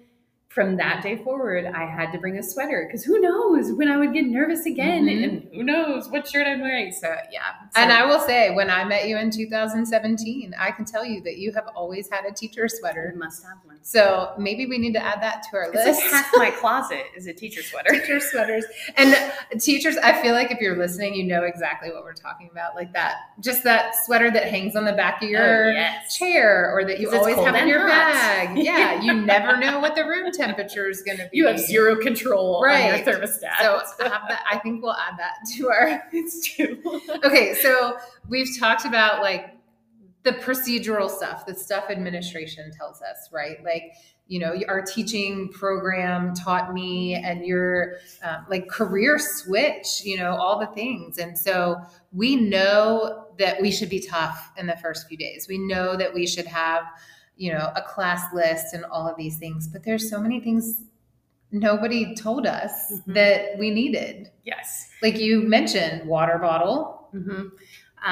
from 0.50 0.76
that 0.78 1.00
day 1.00 1.14
forward, 1.16 1.64
I 1.64 1.86
had 1.86 2.10
to 2.10 2.18
bring 2.18 2.36
a 2.36 2.42
sweater 2.42 2.84
because 2.84 3.04
who 3.04 3.20
knows 3.20 3.72
when 3.72 3.86
I 3.88 3.96
would 3.96 4.12
get 4.12 4.24
nervous 4.26 4.66
again, 4.66 5.04
Mhm. 5.06 5.22
and 5.24 5.48
who 5.54 5.62
knows 5.62 6.10
what 6.10 6.26
shirt 6.26 6.44
I'm 6.44 6.60
wearing. 6.60 6.90
So 6.90 7.06
yeah, 7.30 7.40
So- 7.72 7.80
And 7.80 7.92
I 7.92 8.04
will 8.04 8.18
say, 8.18 8.50
when 8.52 8.68
I 8.68 8.82
met 8.82 9.06
you 9.06 9.16
in 9.16 9.30
2017, 9.30 10.52
I 10.58 10.72
can 10.72 10.84
tell 10.84 11.04
you 11.04 11.20
that 11.22 11.38
you 11.38 11.52
have 11.52 11.68
always 11.76 12.10
had 12.10 12.24
a 12.28 12.32
teacher 12.32 12.64
I 12.64 12.66
sweater. 12.66 13.14
must 13.16 13.44
have 13.44 13.58
one. 13.64 13.76
So 13.82 14.32
maybe 14.38 14.66
we 14.66 14.76
need 14.78 14.92
to 14.94 15.02
add 15.04 15.22
that 15.22 15.44
to 15.52 15.56
our 15.56 15.66
It's 15.72 15.74
list. 15.86 16.00
like 16.02 16.10
half 16.10 16.30
my 16.36 16.50
closet 16.50 17.04
is 17.16 17.28
a 17.28 17.32
teacher 17.32 17.62
sweater. 17.70 17.90
teacher 17.92 18.18
sweaters 18.18 18.64
and 18.96 19.14
teachers 19.60 19.96
i 19.98 20.12
feel 20.20 20.32
like 20.34 20.50
if 20.50 20.58
you're 20.60 20.76
listening 20.76 21.14
you 21.14 21.24
know 21.24 21.44
exactly 21.44 21.90
what 21.90 22.02
we're 22.04 22.12
talking 22.12 22.48
about 22.50 22.74
like 22.74 22.92
that 22.92 23.14
just 23.40 23.62
that 23.64 23.94
sweater 24.04 24.30
that 24.30 24.44
hangs 24.44 24.74
on 24.76 24.84
the 24.84 24.92
back 24.92 25.22
of 25.22 25.28
your 25.28 25.66
Oh, 25.68 25.70
yes. 25.70 26.16
chair 26.16 26.70
or 26.72 26.84
that 26.84 26.98
you 27.00 27.10
always 27.12 27.36
have 27.36 27.54
in 27.54 27.68
your 27.68 27.80
hot. 27.88 28.12
bag 28.12 28.58
yeah 28.58 29.00
you 29.00 29.14
never 29.24 29.56
know 29.56 29.78
what 29.80 29.94
the 29.94 30.04
room 30.04 30.30
temperature 30.40 30.88
is 30.88 31.02
going 31.02 31.18
to 31.18 31.24
be 31.30 31.38
You 31.38 31.46
have 31.46 31.58
zero 31.58 31.96
control 31.96 32.56
on 32.56 32.62
Right. 32.64 33.04
your 33.04 33.14
thermostat. 33.14 33.56
so 33.60 33.80
have 34.04 34.22
that 34.28 34.42
i 34.50 34.58
think 34.58 34.82
we'll 34.82 34.94
add 34.94 35.18
that 35.18 35.34
to 35.56 35.68
our 35.68 36.02
it's 36.12 36.46
true. 36.54 36.80
okay 37.24 37.54
so 37.54 37.96
we've 38.28 38.48
talked 38.58 38.84
about 38.84 39.22
like 39.22 39.56
the 40.22 40.32
procedural 40.32 41.08
stuff 41.10 41.46
the 41.46 41.54
stuff 41.54 41.84
administration 41.90 42.70
tells 42.76 43.00
us 43.02 43.28
right 43.32 43.62
like 43.64 43.92
you 44.26 44.38
know 44.38 44.54
our 44.68 44.82
teaching 44.82 45.48
program 45.48 46.34
taught 46.34 46.72
me 46.72 47.14
and 47.14 47.44
your 47.44 47.94
um, 48.22 48.44
like 48.48 48.68
career 48.68 49.18
switch 49.18 50.02
you 50.04 50.16
know 50.16 50.36
all 50.36 50.58
the 50.60 50.66
things 50.68 51.18
and 51.18 51.36
so 51.38 51.76
we 52.12 52.36
know 52.36 53.26
that 53.38 53.60
we 53.60 53.70
should 53.72 53.88
be 53.88 53.98
tough 54.00 54.52
in 54.58 54.66
the 54.66 54.76
first 54.76 55.08
few 55.08 55.16
days 55.16 55.46
we 55.48 55.58
know 55.58 55.96
that 55.96 56.12
we 56.14 56.26
should 56.26 56.46
have 56.46 56.84
you 57.44 57.50
know 57.56 57.66
a 57.82 57.82
class 57.92 58.22
list 58.40 58.66
and 58.76 58.84
all 58.92 59.06
of 59.10 59.16
these 59.22 59.36
things 59.42 59.62
but 59.72 59.80
there's 59.86 60.06
so 60.14 60.18
many 60.26 60.38
things 60.46 60.64
nobody 61.68 62.14
told 62.14 62.44
us 62.58 62.72
Mhm. 62.92 63.14
that 63.18 63.40
we 63.58 63.68
needed 63.80 64.30
Yes. 64.52 64.68
like 65.04 65.16
you 65.26 65.32
mentioned 65.56 65.96
water 66.14 66.38
bottle 66.46 66.78
hmm 67.12 67.44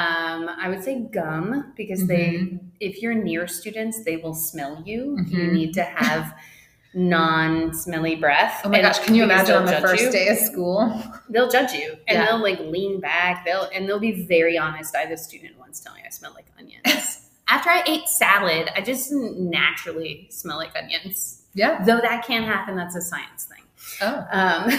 Um, 0.00 0.42
I 0.64 0.66
would 0.70 0.82
say 0.84 0.94
gum 1.18 1.72
because 1.80 2.06
they, 2.12 2.58
if 2.78 3.00
you're 3.00 3.14
near 3.28 3.44
students, 3.48 3.96
they 4.04 4.16
will 4.22 4.34
smell 4.34 4.74
you. 4.90 5.00
You 5.32 5.38
Mhm. 5.44 5.52
need 5.58 5.72
to 5.80 5.82
have 5.82 6.24
non-smelly 6.94 8.16
breath. 8.16 8.60
Oh 8.64 8.68
my 8.68 8.78
And 8.78 8.86
gosh, 8.86 8.98
can 8.98 9.14
you 9.14 9.24
imagine 9.24 9.54
on 9.56 9.64
the 9.64 9.80
first 9.80 10.04
you. 10.04 10.12
day 10.12 10.28
of 10.28 10.36
school? 10.38 10.78
They'll 11.30 11.48
judge 11.48 11.72
you 11.72 11.88
and 12.06 12.16
Yeah. 12.18 12.26
they'll 12.26 12.42
like 12.42 12.60
lean 12.60 13.00
back. 13.00 13.44
They'll 13.46 13.68
and 13.74 13.88
they'll 13.88 13.98
be 14.10 14.26
very 14.26 14.56
honest. 14.58 14.94
I 14.94 15.00
had 15.06 15.12
a 15.12 15.16
student 15.16 15.58
once 15.58 15.80
telling 15.80 16.02
me 16.02 16.06
I 16.06 16.10
smell 16.10 16.32
like 16.34 16.46
onions. 16.58 17.17
After 17.48 17.70
I 17.70 17.82
ate 17.87 18.08
salad, 18.08 18.70
I 18.76 18.82
just 18.82 19.11
naturally 19.11 20.28
smell 20.30 20.58
like 20.58 20.76
onions. 20.76 21.42
Yeah. 21.54 21.82
Though 21.84 22.00
that 22.00 22.24
can 22.26 22.42
happen, 22.42 22.76
that's 22.76 22.94
a 22.94 23.00
science 23.00 23.44
thing. 23.44 23.64
Oh. 24.02 24.18
Um, 24.30 24.70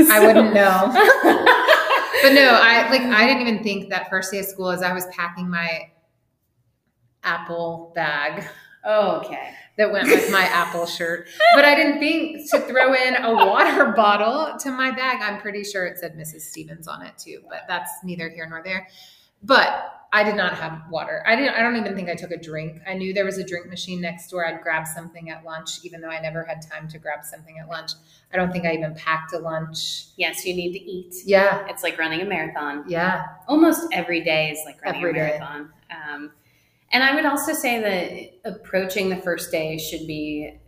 I 0.10 0.20
wouldn't 0.24 0.54
know. 0.54 0.92
know. 0.92 1.64
But 2.20 2.32
no, 2.32 2.58
I 2.60 2.90
like 2.90 3.02
I 3.02 3.26
didn't 3.26 3.46
even 3.46 3.62
think 3.62 3.90
that 3.90 4.10
first 4.10 4.32
day 4.32 4.40
of 4.40 4.46
school 4.46 4.70
as 4.70 4.82
I 4.82 4.92
was 4.92 5.06
packing 5.06 5.48
my 5.48 5.88
apple 7.22 7.92
bag 7.94 8.44
oh, 8.84 9.18
okay. 9.18 9.50
that 9.76 9.92
went 9.92 10.08
with 10.08 10.30
my 10.32 10.42
apple 10.42 10.86
shirt. 10.86 11.28
But 11.54 11.64
I 11.64 11.74
didn't 11.74 12.00
think 12.00 12.50
to 12.50 12.60
throw 12.60 12.94
in 12.94 13.16
a 13.22 13.34
water 13.34 13.92
bottle 13.96 14.58
to 14.58 14.70
my 14.70 14.90
bag. 14.90 15.18
I'm 15.20 15.40
pretty 15.40 15.62
sure 15.62 15.86
it 15.86 15.98
said 15.98 16.16
Mrs. 16.16 16.40
Stevens 16.42 16.88
on 16.88 17.04
it 17.04 17.16
too, 17.18 17.42
but 17.48 17.62
that's 17.68 17.90
neither 18.02 18.28
here 18.28 18.48
nor 18.48 18.62
there. 18.64 18.88
But 19.42 19.98
I 20.10 20.24
did 20.24 20.36
not 20.36 20.54
have 20.54 20.82
water. 20.90 21.22
I 21.26 21.36
didn't 21.36 21.54
I 21.54 21.60
don't 21.60 21.76
even 21.76 21.94
think 21.94 22.08
I 22.08 22.14
took 22.14 22.30
a 22.30 22.38
drink. 22.38 22.80
I 22.86 22.94
knew 22.94 23.12
there 23.12 23.26
was 23.26 23.36
a 23.38 23.44
drink 23.44 23.66
machine 23.66 24.00
next 24.00 24.30
door. 24.30 24.46
I'd 24.46 24.62
grab 24.62 24.86
something 24.86 25.28
at 25.28 25.44
lunch, 25.44 25.84
even 25.84 26.00
though 26.00 26.08
I 26.08 26.20
never 26.20 26.44
had 26.44 26.62
time 26.62 26.88
to 26.88 26.98
grab 26.98 27.24
something 27.24 27.58
at 27.58 27.68
lunch. 27.68 27.92
I 28.32 28.36
don't 28.36 28.50
think 28.50 28.64
I 28.64 28.72
even 28.72 28.94
packed 28.94 29.34
a 29.34 29.38
lunch. 29.38 30.06
Yes, 30.16 30.46
you 30.46 30.54
need 30.54 30.72
to 30.72 30.78
eat. 30.78 31.14
Yeah. 31.26 31.66
It's 31.68 31.82
like 31.82 31.98
running 31.98 32.22
a 32.22 32.24
marathon. 32.24 32.84
Yeah. 32.88 33.26
Almost 33.46 33.88
every 33.92 34.22
day 34.22 34.50
is 34.50 34.60
like 34.64 34.82
running 34.82 35.02
Every 35.02 35.10
a 35.10 35.22
marathon. 35.24 35.72
Um, 35.90 36.32
and 36.90 37.04
I 37.04 37.14
would 37.14 37.26
also 37.26 37.52
say 37.52 38.32
that 38.42 38.50
approaching 38.50 39.10
the 39.10 39.16
first 39.16 39.50
day 39.50 39.76
should 39.76 40.06
be, 40.06 40.58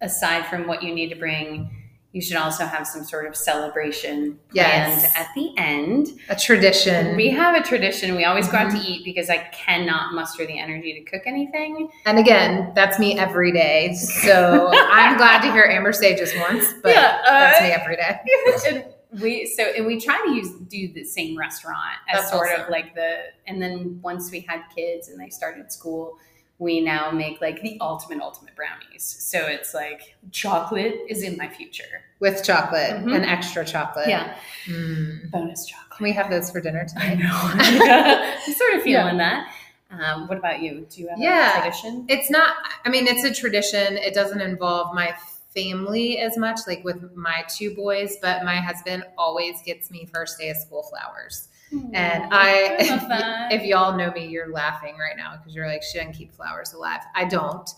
aside 0.00 0.46
from 0.46 0.66
what 0.66 0.82
you 0.82 0.92
need 0.92 1.10
to 1.10 1.16
bring, 1.16 1.70
you 2.12 2.20
should 2.20 2.36
also 2.36 2.64
have 2.64 2.86
some 2.86 3.04
sort 3.04 3.26
of 3.26 3.36
celebration 3.36 4.38
planned 4.52 5.00
Yes. 5.02 5.16
at 5.16 5.28
the 5.36 5.52
end. 5.56 6.08
A 6.28 6.34
tradition. 6.34 7.14
We 7.14 7.28
have 7.30 7.54
a 7.54 7.62
tradition. 7.64 8.16
We 8.16 8.24
always 8.24 8.48
go 8.48 8.58
out 8.58 8.70
to 8.72 8.76
Mhm. 8.76 8.84
eat 8.84 9.04
because 9.04 9.30
I 9.30 9.38
cannot 9.52 10.12
muster 10.12 10.44
the 10.44 10.58
energy 10.58 10.92
to 10.94 11.02
cook 11.08 11.22
anything. 11.26 11.88
And 12.06 12.18
again, 12.18 12.72
that's 12.74 12.98
me 12.98 13.16
every 13.16 13.52
day. 13.52 13.92
So 13.94 14.70
I'm 14.74 15.16
glad 15.18 15.42
to 15.42 15.52
hear 15.52 15.64
Amber 15.64 15.92
say 15.92 16.16
just 16.16 16.36
once, 16.38 16.64
but 16.82 16.92
Yeah, 16.94 17.18
uh, 17.24 17.30
that's 17.30 17.60
me 17.62 17.68
every 17.70 17.94
day. 17.96 18.18
and 18.68 18.84
we 19.22 19.46
so 19.46 19.62
and 19.64 19.86
we 19.86 20.00
try 20.00 20.20
to 20.24 20.32
use 20.32 20.50
do 20.68 20.92
the 20.92 21.04
same 21.04 21.36
restaurant 21.36 21.78
as 22.08 22.20
That's 22.22 22.30
sort 22.32 22.48
awesome. 22.50 22.64
of 22.64 22.70
like 22.70 22.94
the 22.94 23.18
and 23.46 23.60
then 23.62 23.98
once 24.02 24.30
we 24.32 24.40
had 24.40 24.62
kids 24.74 25.08
and 25.08 25.20
they 25.20 25.28
started 25.30 25.72
school 25.72 26.16
we 26.60 26.80
now 26.80 27.10
make 27.10 27.40
like 27.40 27.60
the 27.62 27.76
ultimate 27.80 28.22
ultimate 28.22 28.54
brownies 28.54 29.02
so 29.18 29.38
it's 29.46 29.74
like 29.74 30.14
chocolate 30.30 30.94
is 31.08 31.22
in 31.24 31.36
my 31.36 31.48
future 31.48 32.04
With 32.20 32.44
chocolate 32.44 32.92
Mhm. 32.92 33.16
and 33.16 33.24
extra 33.24 33.64
chocolate. 33.64 34.06
yeah 34.08 34.36
Mm. 34.66 35.30
bonus 35.32 35.66
chocolate 35.66 35.96
Can 35.96 36.04
we 36.04 36.12
have 36.12 36.30
those 36.30 36.50
for 36.52 36.60
dinner 36.60 36.86
i 36.96 37.14
tonight? 37.14 37.18
know 37.18 37.32
i'm 38.46 38.54
sort 38.54 38.74
of 38.74 38.82
feeling 38.82 39.16
that 39.18 39.52
um, 39.90 40.28
what 40.28 40.38
about 40.38 40.60
you 40.62 40.86
do 40.88 41.00
you 41.00 41.08
have 41.08 41.18
Yeah. 41.18 41.58
a 41.58 41.62
tradition 41.62 42.04
It's 42.08 42.30
not, 42.30 42.54
I 42.84 42.90
mean, 42.90 43.08
it's 43.08 43.24
a 43.24 43.34
tradition. 43.34 43.96
It 43.98 44.14
doesn't 44.14 44.40
involve 44.40 44.94
my 44.94 45.12
family 45.52 46.18
as 46.18 46.36
much, 46.38 46.60
like 46.68 46.84
with 46.84 47.12
my 47.16 47.42
two 47.48 47.74
boys, 47.74 48.16
but 48.22 48.44
my 48.44 48.54
husband 48.60 49.02
always 49.18 49.60
gets 49.62 49.90
me 49.90 50.06
first 50.14 50.38
day 50.38 50.48
of 50.50 50.58
school 50.58 50.84
flowers. 50.84 51.48
And 51.72 52.24
I, 52.32 52.76
I 52.80 52.90
love 52.90 53.08
that. 53.08 53.52
if 53.52 53.62
y'all 53.62 53.96
know 53.96 54.10
me, 54.12 54.26
you're 54.26 54.52
laughing 54.52 54.96
right 54.98 55.16
now 55.16 55.36
because 55.36 55.54
you're 55.54 55.66
like, 55.66 55.82
she 55.82 55.98
doesn't 55.98 56.14
keep 56.14 56.32
flowers 56.34 56.72
alive. 56.72 57.00
I 57.14 57.24
don't. 57.24 57.68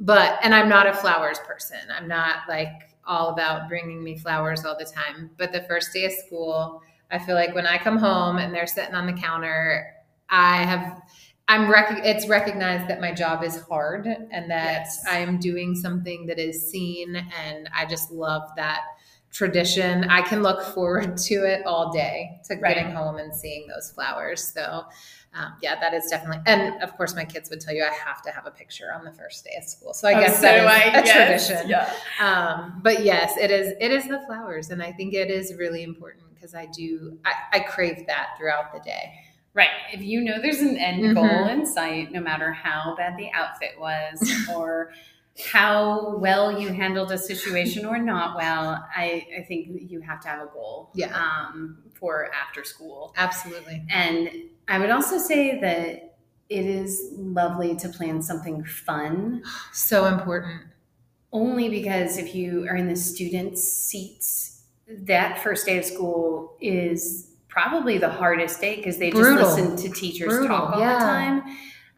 But, 0.00 0.38
and 0.42 0.54
I'm 0.54 0.68
not 0.68 0.86
a 0.86 0.94
flowers 0.94 1.38
person. 1.40 1.78
I'm 1.94 2.08
not 2.08 2.48
like 2.48 2.90
all 3.06 3.30
about 3.30 3.68
bringing 3.68 4.02
me 4.02 4.16
flowers 4.16 4.64
all 4.64 4.76
the 4.78 4.84
time. 4.84 5.30
But 5.36 5.52
the 5.52 5.62
first 5.62 5.92
day 5.92 6.04
of 6.06 6.12
school, 6.12 6.82
I 7.10 7.18
feel 7.18 7.34
like 7.34 7.54
when 7.54 7.66
I 7.66 7.78
come 7.78 7.98
home 7.98 8.38
and 8.38 8.54
they're 8.54 8.66
sitting 8.66 8.94
on 8.94 9.06
the 9.06 9.12
counter, 9.12 9.86
I 10.30 10.64
have, 10.64 11.02
I'm 11.48 11.70
rec- 11.70 12.00
it's 12.04 12.26
recognized 12.28 12.88
that 12.88 13.00
my 13.00 13.12
job 13.12 13.42
is 13.44 13.60
hard 13.62 14.06
and 14.06 14.50
that 14.50 14.82
Yes. 14.86 15.04
I 15.08 15.18
am 15.18 15.38
doing 15.38 15.74
something 15.74 16.26
that 16.26 16.38
is 16.38 16.70
seen. 16.70 17.16
And 17.46 17.68
I 17.74 17.84
just 17.84 18.10
love 18.10 18.42
that 18.56 18.82
tradition. 19.32 20.04
I 20.04 20.22
can 20.22 20.42
look 20.42 20.62
forward 20.74 21.16
to 21.28 21.34
it 21.44 21.64
all 21.66 21.90
day 21.92 22.40
to 22.48 22.54
Right. 22.56 22.74
getting 22.76 22.92
home 22.92 23.16
and 23.16 23.34
seeing 23.34 23.66
those 23.66 23.90
flowers. 23.90 24.44
So, 24.46 24.84
um, 25.34 25.54
yeah, 25.62 25.80
that 25.80 25.94
is 25.94 26.06
definitely, 26.10 26.42
and 26.46 26.82
of 26.82 26.94
course, 26.98 27.16
my 27.16 27.24
kids 27.24 27.48
would 27.48 27.60
tell 27.60 27.74
you 27.74 27.82
I 27.82 27.92
have 27.94 28.20
to 28.22 28.30
have 28.30 28.46
a 28.46 28.50
picture 28.50 28.92
on 28.94 29.04
the 29.04 29.12
first 29.12 29.42
day 29.44 29.52
of 29.56 29.64
school. 29.64 29.94
So 29.94 30.06
I 30.06 30.14
Oh, 30.14 30.20
guess 30.20 30.36
so 30.36 30.42
that 30.42 30.58
is 30.58 30.66
I, 30.66 30.82
a 31.00 31.04
yes, 31.06 31.46
tradition. 31.48 31.70
yeah 31.70 31.92
Um, 32.20 32.80
but 32.84 33.02
yes, 33.04 33.36
it 33.38 33.50
is. 33.50 33.72
It 33.80 33.90
is 33.90 34.06
the 34.08 34.20
flowers, 34.26 34.68
and 34.68 34.82
I 34.82 34.92
think 34.92 35.14
it 35.14 35.30
is 35.30 35.54
really 35.58 35.82
important 35.82 36.24
because 36.34 36.54
I 36.54 36.66
do. 36.66 37.18
I, 37.24 37.32
I 37.54 37.60
crave 37.60 38.06
that 38.08 38.30
throughout 38.36 38.74
the 38.74 38.80
day. 38.80 39.14
Right. 39.54 39.68
If 39.92 40.02
you 40.02 40.20
know 40.22 40.40
there's 40.40 40.60
an 40.60 40.76
end 40.76 41.02
Mhm. 41.04 41.14
goal 41.14 41.46
in 41.48 41.64
sight, 41.66 42.10
no 42.12 42.20
matter 42.20 42.52
how 42.52 42.94
bad 42.96 43.16
the 43.18 43.30
outfit 43.32 43.72
was 43.78 44.22
or 44.54 44.90
how 45.52 46.16
well 46.18 46.58
you 46.60 46.68
handled 46.68 47.10
a 47.10 47.18
situation 47.18 47.86
or 47.86 47.98
not 47.98 48.36
well, 48.36 48.86
I, 48.94 49.26
I 49.38 49.42
think 49.42 49.68
you 49.90 50.00
have 50.00 50.20
to 50.20 50.28
have 50.28 50.40
a 50.42 50.46
goal 50.52 50.90
Yeah. 50.94 51.14
um, 51.16 51.78
for 51.94 52.30
after 52.34 52.64
school. 52.64 53.14
Absolutely. 53.16 53.82
And 53.88 54.30
I 54.68 54.78
would 54.78 54.90
also 54.90 55.18
say 55.18 55.58
that 55.60 56.16
it 56.48 56.66
is 56.66 57.12
lovely 57.16 57.74
to 57.76 57.88
plan 57.88 58.20
something 58.20 58.62
fun 58.64 59.42
So 59.72 60.04
important. 60.06 60.64
only 61.32 61.68
because 61.70 62.18
if 62.18 62.34
you 62.34 62.66
are 62.68 62.76
in 62.76 62.88
the 62.88 62.96
students' 62.96 63.62
seats, 63.62 64.64
that 64.86 65.42
first 65.42 65.64
day 65.64 65.78
of 65.78 65.84
school 65.86 66.56
is 66.60 67.30
probably 67.48 67.96
the 67.96 68.10
hardest 68.10 68.60
day 68.60 68.76
because 68.76 68.98
they 68.98 69.10
just 69.10 69.22
Brutal. 69.22 69.48
listen 69.48 69.76
to 69.76 69.88
teachers 69.98 70.28
Brutal, 70.28 70.48
talk 70.48 70.74
all 70.74 70.80
yeah. 70.80 70.92
the 70.94 71.04
time. 71.04 71.42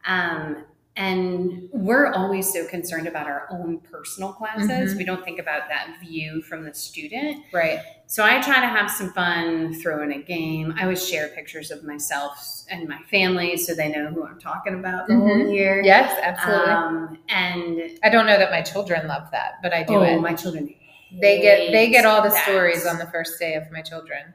Um, 0.07 0.65
and 0.97 1.69
we're 1.73 2.13
always 2.13 2.53
so 2.53 2.67
concerned 2.67 3.09
about 3.09 3.27
our 3.27 3.49
own 3.51 3.81
personal 3.81 4.33
classes. 4.33 4.95
Mhm. 4.95 4.97
We 4.99 5.05
don't 5.05 5.25
think 5.25 5.41
about 5.41 5.69
that 5.69 5.97
view 6.01 6.41
from 6.43 6.65
the 6.65 6.73
student. 6.73 7.43
Right. 7.53 7.81
So 8.07 8.25
I 8.25 8.41
try 8.41 8.61
to 8.61 8.67
have 8.67 8.91
some 8.91 9.13
fun, 9.13 9.75
throw 9.75 10.03
in 10.03 10.13
a 10.13 10.23
game. 10.23 10.73
I 10.79 10.83
always 10.85 11.07
share 11.07 11.29
pictures 11.29 11.71
of 11.71 11.83
myself 11.83 12.39
and 12.71 12.89
my 12.89 12.99
family 13.11 13.57
so 13.57 13.75
they 13.75 13.89
know 13.89 14.07
who 14.07 14.25
I'm 14.25 14.39
talking 14.39 14.75
about 14.75 15.09
the 15.09 15.17
whole 15.17 15.29
Mhm. 15.29 15.53
year. 15.55 15.83
Yes, 15.85 16.17
absolutely. 16.23 16.71
Um, 16.71 17.19
and 17.29 17.99
I 18.05 18.09
don't 18.09 18.27
know 18.27 18.39
that 18.39 18.51
my 18.51 18.63
children 18.63 19.09
love 19.09 19.31
that, 19.33 19.55
but 19.63 19.73
I 19.75 19.83
do 19.83 19.97
oh, 19.97 20.03
it. 20.03 20.21
my 20.21 20.35
children 20.35 20.73
they 21.21 21.41
get 21.41 21.71
they 21.71 21.91
get 21.91 22.05
all 22.05 22.23
the 22.23 22.31
hate 22.31 22.43
stories 22.43 22.85
on 22.87 22.99
the 22.99 23.07
first 23.07 23.39
day 23.39 23.55
of 23.55 23.71
my 23.71 23.81
children. 23.83 24.35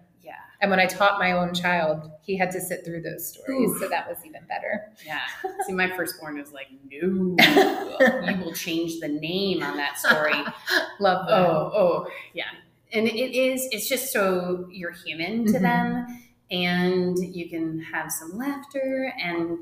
And 0.62 0.70
when 0.70 0.80
I 0.80 0.86
taught 0.88 1.20
my 1.20 1.32
own 1.32 1.54
child, 1.54 2.12
he 2.22 2.38
had 2.38 2.52
to 2.52 2.60
sit 2.60 2.84
through 2.84 3.02
those 3.02 3.30
stories, 3.34 3.70
Oof. 3.72 3.80
so 3.80 3.88
that 3.88 4.10
was 4.10 4.18
even 4.26 4.42
better. 4.50 4.92
yeah. 5.06 5.22
See, 5.66 5.72
my 5.74 5.90
firstborn 5.96 6.38
is 6.38 6.52
like, 6.52 6.68
no, 6.92 6.98
you 7.00 7.36
will 8.44 8.54
change 8.54 9.00
the 9.00 9.08
name 9.08 9.64
on 9.64 9.78
that 9.78 9.98
story. 9.98 10.34
Love 11.00 11.26
oh, 11.30 11.72
oh, 11.74 12.08
yeah. 12.34 12.44
And 12.92 13.08
it 13.08 13.38
is. 13.38 13.68
It's 13.72 13.88
just 13.88 14.12
so 14.12 14.68
you're 14.72 14.92
human 14.92 15.46
to 15.46 15.60
Mhm. 15.60 15.62
them, 15.62 16.22
and 16.52 17.18
you 17.18 17.50
can 17.50 17.80
have 17.80 18.12
some 18.12 18.38
laughter 18.38 19.14
and. 19.22 19.60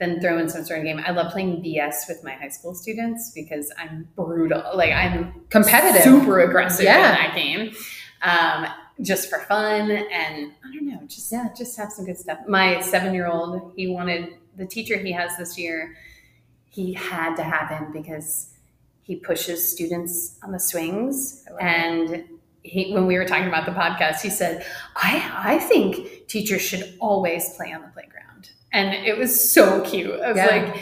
Then 0.00 0.20
throw 0.20 0.38
in 0.38 0.48
some 0.48 0.64
sort 0.64 0.80
of 0.80 0.84
game. 0.84 1.00
I 1.06 1.12
love 1.12 1.30
playing 1.32 1.62
BS 1.62 2.08
with 2.08 2.24
my 2.24 2.32
high 2.32 2.48
school 2.48 2.74
students 2.74 3.30
because 3.32 3.72
I'm 3.78 4.08
brutal. 4.16 4.60
Like 4.74 4.90
I'm 4.92 5.42
competitive. 5.50 6.02
super 6.02 6.40
aggressive 6.40 6.84
Yeah. 6.84 6.96
in 6.96 7.14
that 7.14 7.34
game, 7.36 7.72
um, 8.20 8.66
just 9.00 9.28
for 9.30 9.40
fun. 9.40 9.90
And 9.90 10.52
I 10.64 10.74
don't 10.74 10.86
know, 10.86 11.00
just 11.06 11.30
yeah, 11.32 11.48
just 11.56 11.76
have 11.76 11.92
some 11.92 12.04
good 12.06 12.18
stuff. 12.18 12.38
My 12.48 12.80
seven 12.80 13.12
year 13.14 13.26
old, 13.26 13.72
he 13.76 13.88
wanted 13.88 14.34
the 14.56 14.66
teacher 14.66 14.96
he 14.98 15.12
has 15.12 15.36
this 15.36 15.58
year. 15.58 15.96
He 16.66 16.92
had 16.92 17.36
to 17.36 17.42
have 17.42 17.68
him 17.70 17.92
because 17.92 18.50
he 19.02 19.16
pushes 19.16 19.70
students 19.70 20.38
on 20.42 20.52
the 20.52 20.60
swings 20.60 21.44
and. 21.60 22.24
He, 22.66 22.94
when 22.94 23.06
we 23.06 23.18
were 23.18 23.26
talking 23.26 23.46
about 23.46 23.66
the 23.66 23.72
podcast, 23.72 24.22
he 24.22 24.30
said, 24.30 24.64
I, 24.96 25.30
I 25.34 25.58
think 25.58 26.26
teachers 26.28 26.62
should 26.62 26.96
always 26.98 27.50
play 27.56 27.70
on 27.74 27.82
the 27.82 27.88
playground. 27.88 28.48
And 28.72 28.94
it 29.06 29.18
was 29.18 29.52
so 29.52 29.82
cute. 29.82 30.18
I 30.18 30.28
was 30.28 30.36
Yeah. 30.38 30.46
like, 30.46 30.76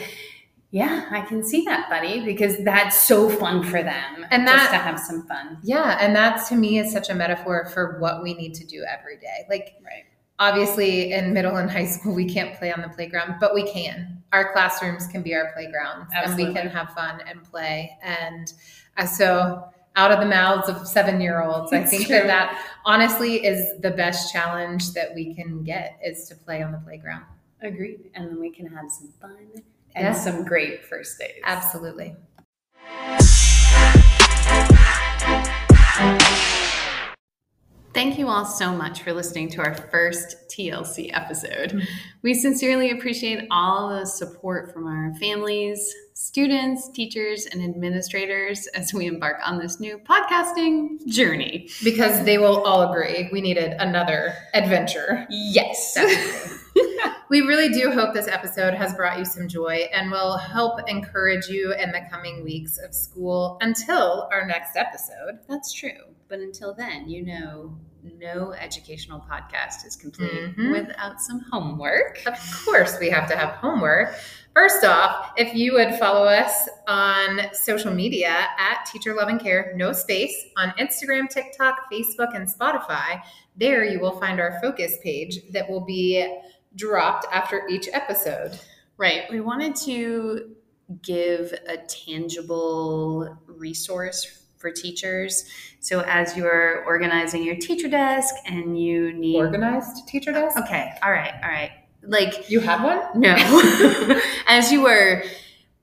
yeah, 0.73 1.05
I 1.11 1.21
can 1.21 1.43
see 1.43 1.63
that, 1.65 1.87
buddy, 1.87 2.25
because 2.25 2.57
that's 2.63 2.97
so 2.99 3.29
fun 3.29 3.63
for 3.63 3.83
them. 3.83 4.25
And 4.31 4.47
just 4.47 4.71
that- 4.71 4.71
to 4.71 4.77
have 4.83 4.99
some 4.99 5.21
fun. 5.27 5.59
Yeah, 5.61 5.97
and 6.01 6.15
that 6.15 6.45
to 6.47 6.55
me 6.55 6.79
is 6.79 6.91
such 6.91 7.09
a 7.11 7.13
metaphor 7.13 7.65
for 7.73 7.99
what 7.99 8.23
we 8.23 8.33
need 8.33 8.55
to 8.55 8.65
do 8.65 8.83
every 8.83 9.17
day. 9.17 9.45
Like 9.49 9.75
Right. 9.85 10.03
obviously 10.39 11.13
in 11.13 11.31
middle 11.31 11.57
and 11.57 11.69
high 11.77 11.85
school 11.85 12.15
we 12.15 12.25
can't 12.25 12.55
play 12.57 12.73
on 12.73 12.81
the 12.81 12.89
playground, 12.89 13.35
but 13.39 13.53
we 13.53 13.71
can. 13.71 14.23
Our 14.33 14.51
classrooms 14.51 15.05
can 15.05 15.21
be 15.21 15.35
our 15.35 15.53
playgrounds 15.53 16.11
and 16.11 16.35
we 16.35 16.51
can 16.51 16.67
have 16.69 16.89
fun 16.95 17.21
and 17.29 17.43
play. 17.43 17.95
And 18.01 18.51
uh, 18.97 19.05
so 19.05 19.63
out 19.95 20.11
of 20.11 20.19
the 20.19 20.25
mouths 20.25 20.67
of 20.69 20.87
seven 20.87 21.21
year 21.21 21.43
olds, 21.43 21.71
I 21.71 21.83
think 21.83 22.07
that 22.07 22.25
that 22.25 22.59
honestly 22.83 23.45
is 23.45 23.79
the 23.81 23.91
best 23.91 24.33
challenge 24.33 24.93
that 24.93 25.13
we 25.13 25.35
can 25.35 25.63
get 25.63 25.99
is 26.03 26.27
to 26.29 26.35
play 26.35 26.63
on 26.63 26.71
the 26.71 26.79
playground. 26.79 27.25
Agreed. 27.63 28.11
And 28.13 28.29
then 28.29 28.39
we 28.39 28.51
can 28.51 28.67
have 28.67 28.91
some 28.91 29.09
fun 29.21 29.37
and 29.95 30.05
Yeah. 30.05 30.13
some 30.13 30.43
great 30.43 30.85
first 30.85 31.17
days. 31.17 31.41
Absolutely. 31.43 32.15
Thank 37.93 38.17
you 38.17 38.27
all 38.27 38.43
so 38.45 38.75
much 38.75 39.03
for 39.03 39.13
listening 39.13 39.49
to 39.51 39.61
our 39.61 39.75
first 39.75 40.49
TLC 40.49 41.11
episode. 41.13 41.69
Mm-hmm. 41.69 41.79
We 42.23 42.33
sincerely 42.33 42.89
appreciate 42.89 43.45
all 43.51 43.89
the 43.89 44.05
support 44.05 44.73
from 44.73 44.87
our 44.87 45.13
families, 45.19 45.93
students, 46.15 46.89
teachers, 46.89 47.45
and 47.45 47.61
administrators 47.63 48.65
as 48.73 48.93
we 48.95 49.05
embark 49.05 49.37
on 49.45 49.59
this 49.59 49.79
new 49.79 49.99
podcasting 49.99 51.05
journey. 51.05 51.69
Because 51.83 52.25
they 52.25 52.39
will 52.39 52.63
all 52.63 52.91
agree 52.91 53.29
we 53.31 53.41
needed 53.41 53.73
another 53.79 54.33
adventure. 54.55 55.27
Yes. 55.29 55.95
We 57.33 57.41
really 57.41 57.69
do 57.69 57.89
hope 57.89 58.13
this 58.13 58.27
episode 58.27 58.75
has 58.75 58.93
brought 58.93 59.17
you 59.17 59.25
some 59.25 59.47
joy 59.47 59.89
and 59.91 60.11
will 60.11 60.37
help 60.37 60.87
encourage 60.87 61.47
you 61.47 61.73
in 61.73 61.91
the 61.91 62.01
coming 62.11 62.43
weeks 62.43 62.77
of 62.77 62.93
school 62.93 63.57
until 63.59 64.29
our 64.31 64.45
next 64.45 64.75
episode. 64.75 65.39
That's 65.49 65.73
true. 65.73 66.13
But 66.27 66.41
until 66.41 66.75
then, 66.75 67.09
you 67.09 67.25
know, 67.25 67.75
no 68.19 68.51
educational 68.53 69.19
podcast 69.19 69.83
is 69.83 69.95
complete 69.95 70.55
Mhm. 70.55 70.73
without 70.73 71.21
some 71.21 71.39
homework. 71.51 72.21
Of 72.27 72.37
course, 72.65 72.99
we 72.99 73.09
have 73.09 73.27
to 73.29 73.35
have 73.35 73.55
homework. 73.55 74.13
First 74.55 74.85
off, 74.85 75.31
if 75.35 75.55
you 75.55 75.73
would 75.73 75.95
follow 75.95 76.27
us 76.27 76.69
on 76.87 77.51
social 77.53 77.91
media 77.91 78.45
at 78.59 78.85
Teacher 78.85 79.15
Love 79.15 79.29
and 79.29 79.39
Care, 79.41 79.73
no 79.75 79.91
space, 79.91 80.35
on 80.55 80.69
Instagram, 80.77 81.27
TikTok, 81.27 81.91
Facebook, 81.91 82.35
and 82.35 82.47
Spotify, 82.47 83.23
there 83.57 83.83
you 83.83 83.99
will 83.99 84.19
find 84.19 84.39
our 84.39 84.59
focus 84.61 84.99
page 85.01 85.39
that 85.51 85.67
will 85.67 85.81
be 85.83 86.27
dropped 86.75 87.25
after 87.31 87.67
each 87.67 87.87
episode. 87.93 88.59
Right. 88.97 89.23
We 89.29 89.41
wanted 89.41 89.75
to 89.87 90.55
give 91.01 91.53
a 91.67 91.77
tangible 91.77 93.37
resource 93.47 94.43
for 94.57 94.71
teachers. 94.71 95.45
So 95.79 96.01
as 96.01 96.37
you're 96.37 96.83
organizing 96.85 97.43
your 97.43 97.55
teacher 97.55 97.87
desk 97.89 98.33
and 98.45 98.79
you 98.79 99.11
need 99.13 99.37
Organized 99.37 100.07
teacher 100.07 100.31
desk? 100.31 100.57
Okay, 100.57 100.91
all 101.03 101.11
right, 101.11 101.33
all 101.43 101.49
right. 101.49 101.71
Like 102.05 102.49
You 102.49 102.59
have 102.61 102.83
one? 102.83 103.01
no. 103.19 103.35
as 104.47 104.71
you 104.71 104.81
were 104.83 105.23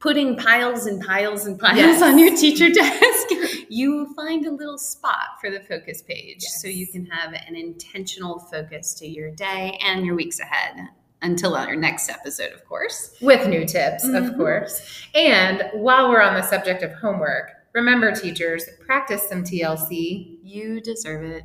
putting 0.01 0.35
piles 0.37 0.87
and 0.87 1.01
piles 1.03 1.47
and 1.47 1.59
piles 1.59 1.77
yes. 1.77 2.03
on 2.03 2.19
your 2.19 2.35
teacher 2.35 2.69
desk, 2.75 3.29
you 3.69 4.13
find 4.15 4.47
a 4.47 4.51
little 4.51 4.79
spot 4.79 5.39
for 5.41 5.51
the 5.51 5.61
focus 5.61 6.03
page 6.03 6.39
yes. 6.41 6.61
so 6.61 6.69
you 6.69 6.87
can 6.87 7.07
have 7.07 7.35
an 7.35 7.55
intentional 7.55 8.39
focus 8.39 8.95
to 8.95 9.07
your 9.07 9.31
day 9.31 9.79
and 9.85 10.05
your 10.05 10.15
weeks 10.15 10.41
ahead 10.41 10.89
until 11.23 11.55
our 11.55 11.77
next 11.77 12.09
episode, 12.09 12.53
of 12.53 12.65
course. 12.65 13.15
With 13.21 13.47
new 13.47 13.67
tips, 13.67 14.07
mm-hmm. 14.07 14.17
of 14.17 14.37
course. 14.37 15.07
And 15.15 15.65
while 15.75 16.09
we're 16.09 16.23
on 16.23 16.35
the 16.35 16.43
subject 16.43 16.83
of 16.83 16.93
homework, 16.95 17.51
remember, 17.75 18.11
teachers, 18.13 18.65
practice 18.87 19.29
some 19.29 19.45
TLC. 19.45 20.39
You 20.43 20.81
deserve 20.81 21.23
it. 21.25 21.45